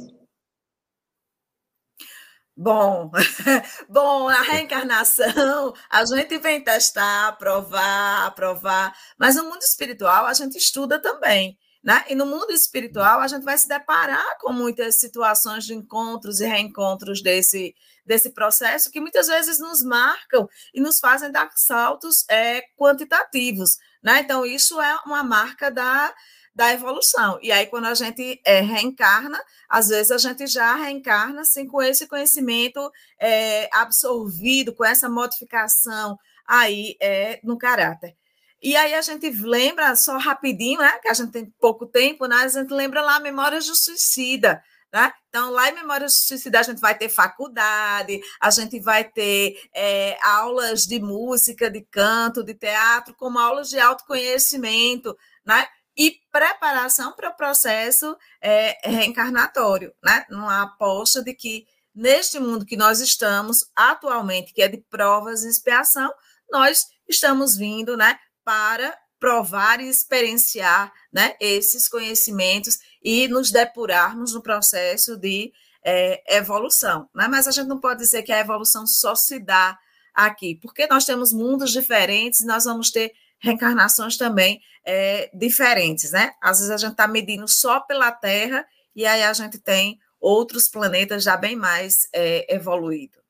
[2.55, 3.09] Bom,
[3.89, 10.55] bom, a reencarnação, a gente vem testar, aprovar, aprovar, mas no mundo espiritual a gente
[10.55, 11.57] estuda também.
[11.83, 12.03] Né?
[12.09, 16.45] E no mundo espiritual, a gente vai se deparar com muitas situações de encontros e
[16.45, 17.75] reencontros desse,
[18.05, 23.77] desse processo que muitas vezes nos marcam e nos fazem dar saltos é, quantitativos.
[24.03, 24.19] Né?
[24.19, 26.13] Então, isso é uma marca da,
[26.53, 27.39] da evolução.
[27.41, 31.81] E aí, quando a gente é, reencarna, às vezes a gente já reencarna assim, com
[31.81, 36.17] esse conhecimento é, absorvido, com essa modificação
[36.47, 38.15] aí é, no caráter.
[38.61, 40.97] E aí a gente lembra, só rapidinho, né?
[40.99, 42.37] Que a gente tem pouco tempo, né?
[42.37, 44.63] A gente lembra lá Memórias do Suicida.
[44.95, 45.11] Né?
[45.27, 49.61] Então, lá em Memórias do Suicida, a gente vai ter faculdade, a gente vai ter
[49.75, 55.13] é, aulas de música, de canto, de teatro, como aulas de autoconhecimento,
[55.45, 55.67] né?
[55.97, 60.25] e preparação para o processo é, reencarnatório, né?
[60.29, 65.49] Numa aposta de que neste mundo que nós estamos atualmente, que é de provas e
[65.49, 66.09] expiação,
[66.49, 74.41] nós estamos vindo, né, para provar e experienciar, né, esses conhecimentos e nos depurarmos no
[74.41, 75.51] processo de
[75.83, 77.27] é, evolução, né?
[77.27, 79.77] Mas a gente não pode dizer que a evolução só se dá
[80.13, 86.33] aqui, porque nós temos mundos diferentes e nós vamos ter reencarnações também é, diferentes, né?
[86.41, 88.65] Às vezes a gente está medindo só pela Terra
[88.95, 93.24] e aí a gente tem outros planetas já bem mais é, evoluídos.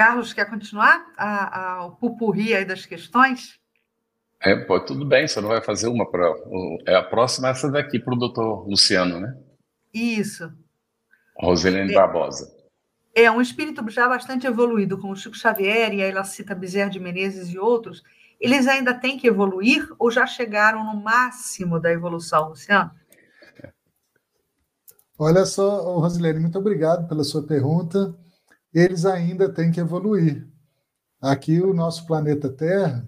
[0.00, 3.60] Carlos, quer continuar a, a, o pupurri aí das questões?
[4.40, 6.24] É, pô, tudo bem, você não vai fazer uma para.
[6.86, 9.36] É a próxima é essa daqui para o doutor Luciano, né?
[9.92, 10.50] Isso.
[11.38, 12.50] Roselene é, Barbosa.
[13.14, 16.88] É um espírito já bastante evoluído, como o Chico Xavier, e aí ela cita Bezerra
[16.88, 18.02] de Menezes e outros.
[18.40, 22.90] Eles ainda têm que evoluir ou já chegaram no máximo da evolução, Luciano?
[25.18, 28.16] Olha só, Rosilene, muito obrigado pela sua pergunta.
[28.72, 30.46] Eles ainda têm que evoluir.
[31.20, 33.06] Aqui, o nosso planeta Terra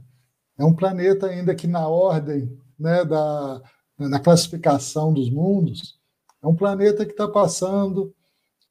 [0.58, 3.62] é um planeta ainda que, na ordem né, da,
[3.98, 5.98] na classificação dos mundos,
[6.42, 8.14] é um planeta que está passando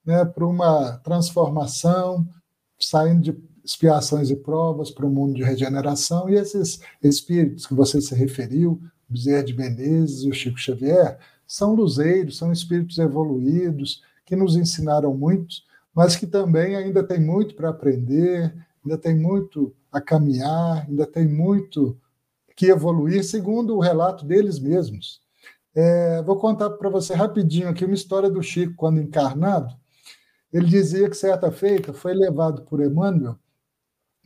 [0.05, 2.27] né, para uma transformação,
[2.79, 7.73] saindo de expiações e provas para o um mundo de regeneração, e esses espíritos que
[7.73, 14.01] você se referiu, Bezerra de Menezes e o Chico Xavier, são luzeiros, são espíritos evoluídos,
[14.25, 15.55] que nos ensinaram muito,
[15.93, 18.53] mas que também ainda tem muito para aprender,
[18.83, 21.97] ainda tem muito a caminhar, ainda tem muito
[22.55, 25.21] que evoluir, segundo o relato deles mesmos.
[25.73, 29.73] É, vou contar para você rapidinho aqui uma história do Chico, quando encarnado.
[30.51, 33.37] Ele dizia que, certa feita, foi levado por Emmanuel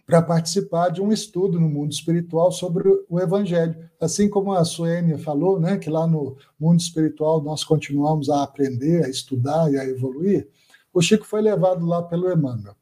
[0.05, 3.75] para participar de um estudo no mundo espiritual sobre o Evangelho.
[3.99, 9.03] Assim como a Suênia falou, né, que lá no mundo espiritual nós continuamos a aprender,
[9.03, 10.47] a estudar e a evoluir,
[10.95, 12.73] o Chico foi levado lá pelo Emmanuel.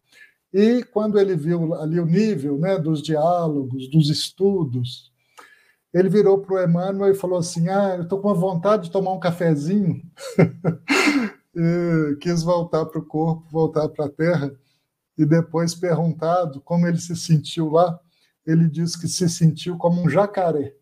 [0.53, 5.11] E quando ele viu ali o nível né, dos diálogos, dos estudos,
[5.91, 9.13] ele virou para o Emmanuel e falou assim: Ah, eu estou com vontade de tomar
[9.13, 10.03] um cafezinho.
[12.21, 14.53] quis voltar para o corpo, voltar para a terra.
[15.17, 17.99] E depois, perguntado como ele se sentiu lá,
[18.45, 20.75] ele disse que se sentiu como um jacaré.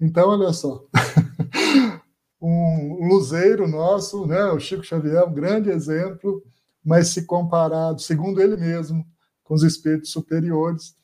[0.00, 0.84] Então, olha só.
[2.42, 6.42] um luzeiro nosso, né, o Chico Xavier, um grande exemplo
[6.86, 9.04] mas se comparado, segundo ele mesmo,
[9.42, 10.94] com os espíritos superiores,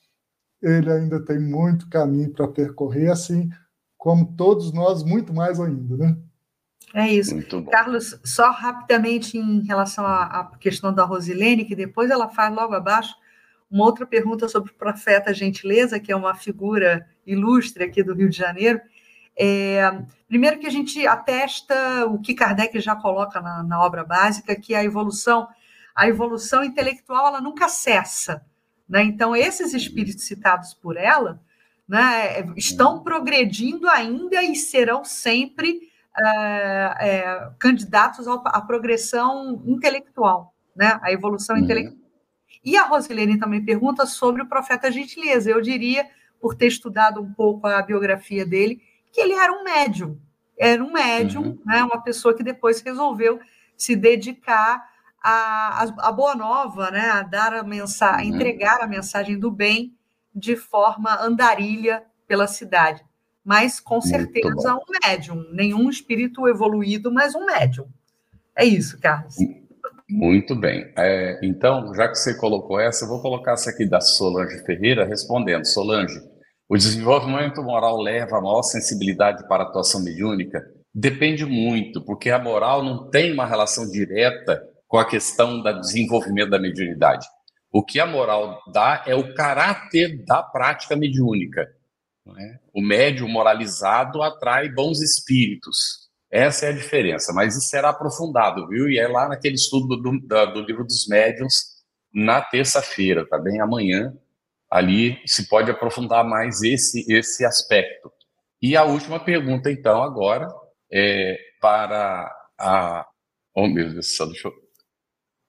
[0.62, 3.50] ele ainda tem muito caminho para percorrer, assim
[3.98, 6.16] como todos nós, muito mais ainda, né?
[6.94, 7.34] É isso.
[7.70, 13.14] Carlos, só rapidamente em relação à, questão da Rosilene, que depois ela faz logo abaixo
[13.70, 18.28] uma outra pergunta sobre o profeta Gentileza, que é uma figura ilustre aqui do Rio
[18.28, 18.80] de Janeiro.
[19.36, 24.54] É, primeiro que a gente atesta o que Kardec já coloca na, na obra básica,
[24.54, 25.48] que é a evolução
[25.94, 28.44] a evolução intelectual ela nunca cessa.
[28.88, 29.04] Né?
[29.04, 31.40] Então, esses espíritos citados por ela
[31.88, 40.98] né, estão progredindo ainda e serão sempre é, é, candidatos à progressão intelectual, né?
[41.02, 41.62] a evolução uhum.
[41.62, 42.02] intelectual.
[42.64, 45.50] E a Rosilene também pergunta sobre o profeta Gentileza.
[45.50, 46.06] Eu diria,
[46.40, 50.18] por ter estudado um pouco a biografia dele, que ele era um médium.
[50.58, 51.58] Era um médium, uhum.
[51.64, 53.40] né, uma pessoa que depois resolveu
[53.76, 54.91] se dedicar
[55.22, 58.36] a, a, a boa nova, né, a dar a mensagem, uhum.
[58.36, 59.94] entregar a mensagem do bem
[60.34, 63.04] de forma andarilha pela cidade.
[63.44, 67.86] Mas com certeza um médium, nenhum espírito evoluído, mas um médium.
[68.56, 69.36] É isso, Carlos.
[70.08, 70.92] Muito bem.
[70.96, 75.04] É, então, já que você colocou essa, eu vou colocar essa aqui da Solange Ferreira
[75.04, 75.64] respondendo.
[75.64, 76.20] Solange,
[76.68, 80.62] o desenvolvimento moral leva a maior sensibilidade para a atuação mediúnica?
[80.94, 84.62] Depende muito, porque a moral não tem uma relação direta
[84.92, 87.26] com a questão do desenvolvimento da mediunidade.
[87.72, 91.66] O que a moral dá é o caráter da prática mediúnica.
[92.36, 92.58] É?
[92.74, 96.10] O médium moralizado atrai bons espíritos.
[96.30, 98.86] Essa é a diferença, mas isso será aprofundado, viu?
[98.90, 101.54] E é lá naquele estudo do, do, do livro dos médiuns,
[102.12, 103.62] na terça-feira, tá bem?
[103.62, 104.14] Amanhã,
[104.70, 108.12] ali se pode aprofundar mais esse, esse aspecto.
[108.60, 110.52] E a última pergunta, então, agora,
[110.92, 113.06] é para a.
[113.54, 114.61] Oh, meu Deus do céu, deixa eu.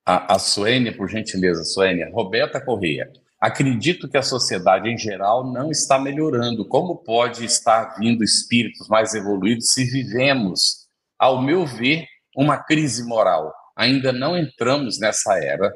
[0.06, 2.10] A, a Suênia, por gentileza, Suênia.
[2.12, 3.12] Roberta Correia.
[3.40, 6.68] Acredito que a sociedade em geral não está melhorando.
[6.68, 10.88] Como pode estar vindo espíritos mais evoluídos se vivemos,
[11.20, 12.06] ao meu ver,
[12.36, 13.54] uma crise moral?
[13.76, 15.74] Ainda não entramos nessa era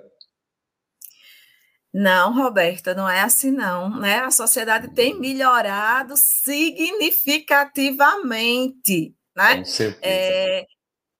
[1.99, 4.19] não, Roberta, não é assim não, né?
[4.19, 9.57] A sociedade tem melhorado significativamente, né?
[9.57, 9.99] Com certeza.
[10.03, 10.67] É,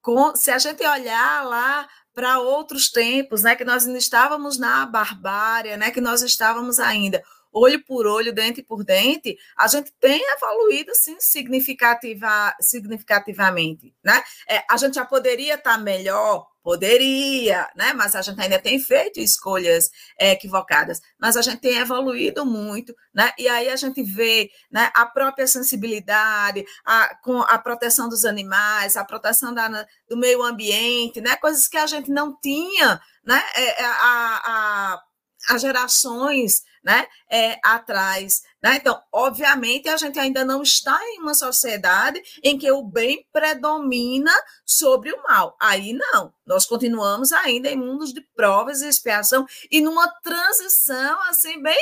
[0.00, 1.88] com, se a gente olhar lá
[2.18, 7.22] para outros tempos, né, que nós ainda estávamos na barbárie, né, que nós estávamos ainda
[7.52, 14.20] olho por olho, dente por dente, a gente tem evoluído sim significativa, significativamente, né?
[14.48, 17.94] É, a gente já poderia estar tá melhor, Poderia, né?
[17.94, 22.94] Mas a gente ainda tem feito escolhas é, equivocadas, mas a gente tem evoluído muito,
[23.14, 23.32] né?
[23.38, 28.98] E aí a gente vê né, a própria sensibilidade, a, com a proteção dos animais,
[28.98, 31.36] a proteção da, do meio ambiente, né?
[31.36, 33.42] Coisas que a gente não tinha, né?
[33.54, 35.02] É, é a, a,
[35.48, 38.40] as gerações né, é, atrás.
[38.62, 38.76] Né?
[38.76, 44.32] Então, obviamente, a gente ainda não está em uma sociedade em que o bem predomina
[44.64, 45.54] sobre o mal.
[45.60, 51.62] Aí não, nós continuamos ainda em mundos de provas e expiação e numa transição assim
[51.62, 51.76] bem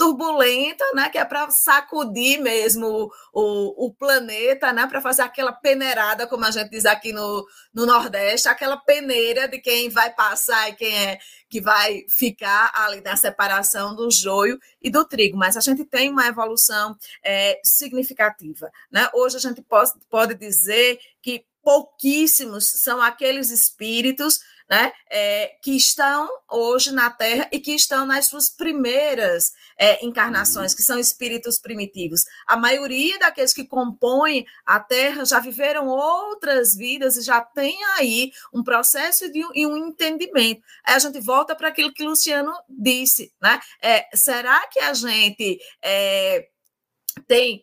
[0.00, 6.26] turbulenta, né, que é para sacudir mesmo o, o planeta, né, para fazer aquela peneirada,
[6.26, 10.74] como a gente diz aqui no, no Nordeste, aquela peneira de quem vai passar e
[10.74, 11.18] quem é
[11.50, 15.36] que vai ficar ali na separação do joio e do trigo.
[15.36, 18.70] Mas a gente tem uma evolução é, significativa.
[18.90, 19.06] Né?
[19.12, 24.40] Hoje a gente pode, pode dizer que pouquíssimos são aqueles espíritos
[24.70, 30.72] né, é, que estão hoje na Terra e que estão nas suas primeiras é, encarnações,
[30.72, 32.24] que são espíritos primitivos.
[32.46, 38.30] A maioria daqueles que compõem a Terra já viveram outras vidas e já tem aí
[38.54, 40.62] um processo de, e um entendimento.
[40.84, 43.58] Aí a gente volta para aquilo que Luciano disse, né?
[43.82, 46.48] É, será que a gente é,
[47.26, 47.60] tem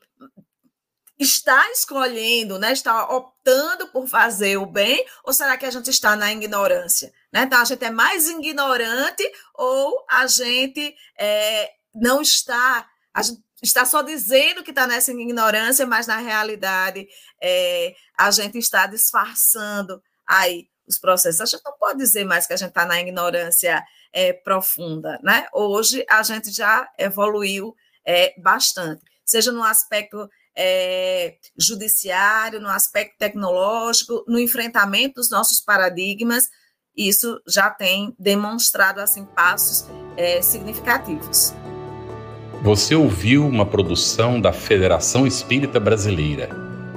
[1.19, 6.15] está escolhendo, né, está optando por fazer o bem, ou será que a gente está
[6.15, 7.11] na ignorância?
[7.31, 7.43] Né?
[7.43, 9.23] Então, a gente é mais ignorante
[9.55, 15.85] ou a gente é, não está, a gente está só dizendo que está nessa ignorância,
[15.87, 17.07] mas na realidade
[17.41, 21.41] é, a gente está disfarçando aí os processos.
[21.41, 23.83] A gente não pode dizer mais que a gente está na ignorância
[24.13, 25.47] é, profunda, né?
[25.51, 27.75] Hoje a gente já evoluiu
[28.05, 36.49] é, bastante, seja no aspecto é, judiciário, no aspecto tecnológico, no enfrentamento dos nossos paradigmas,
[36.95, 41.53] isso já tem demonstrado assim passos é, significativos.
[42.63, 46.49] Você ouviu uma produção da Federação Espírita Brasileira.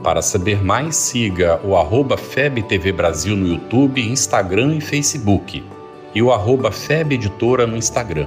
[0.03, 5.63] Para saber mais, siga o arroba FebTV Brasil no YouTube, Instagram e Facebook
[6.15, 8.27] e o arroba Feb Editora no Instagram.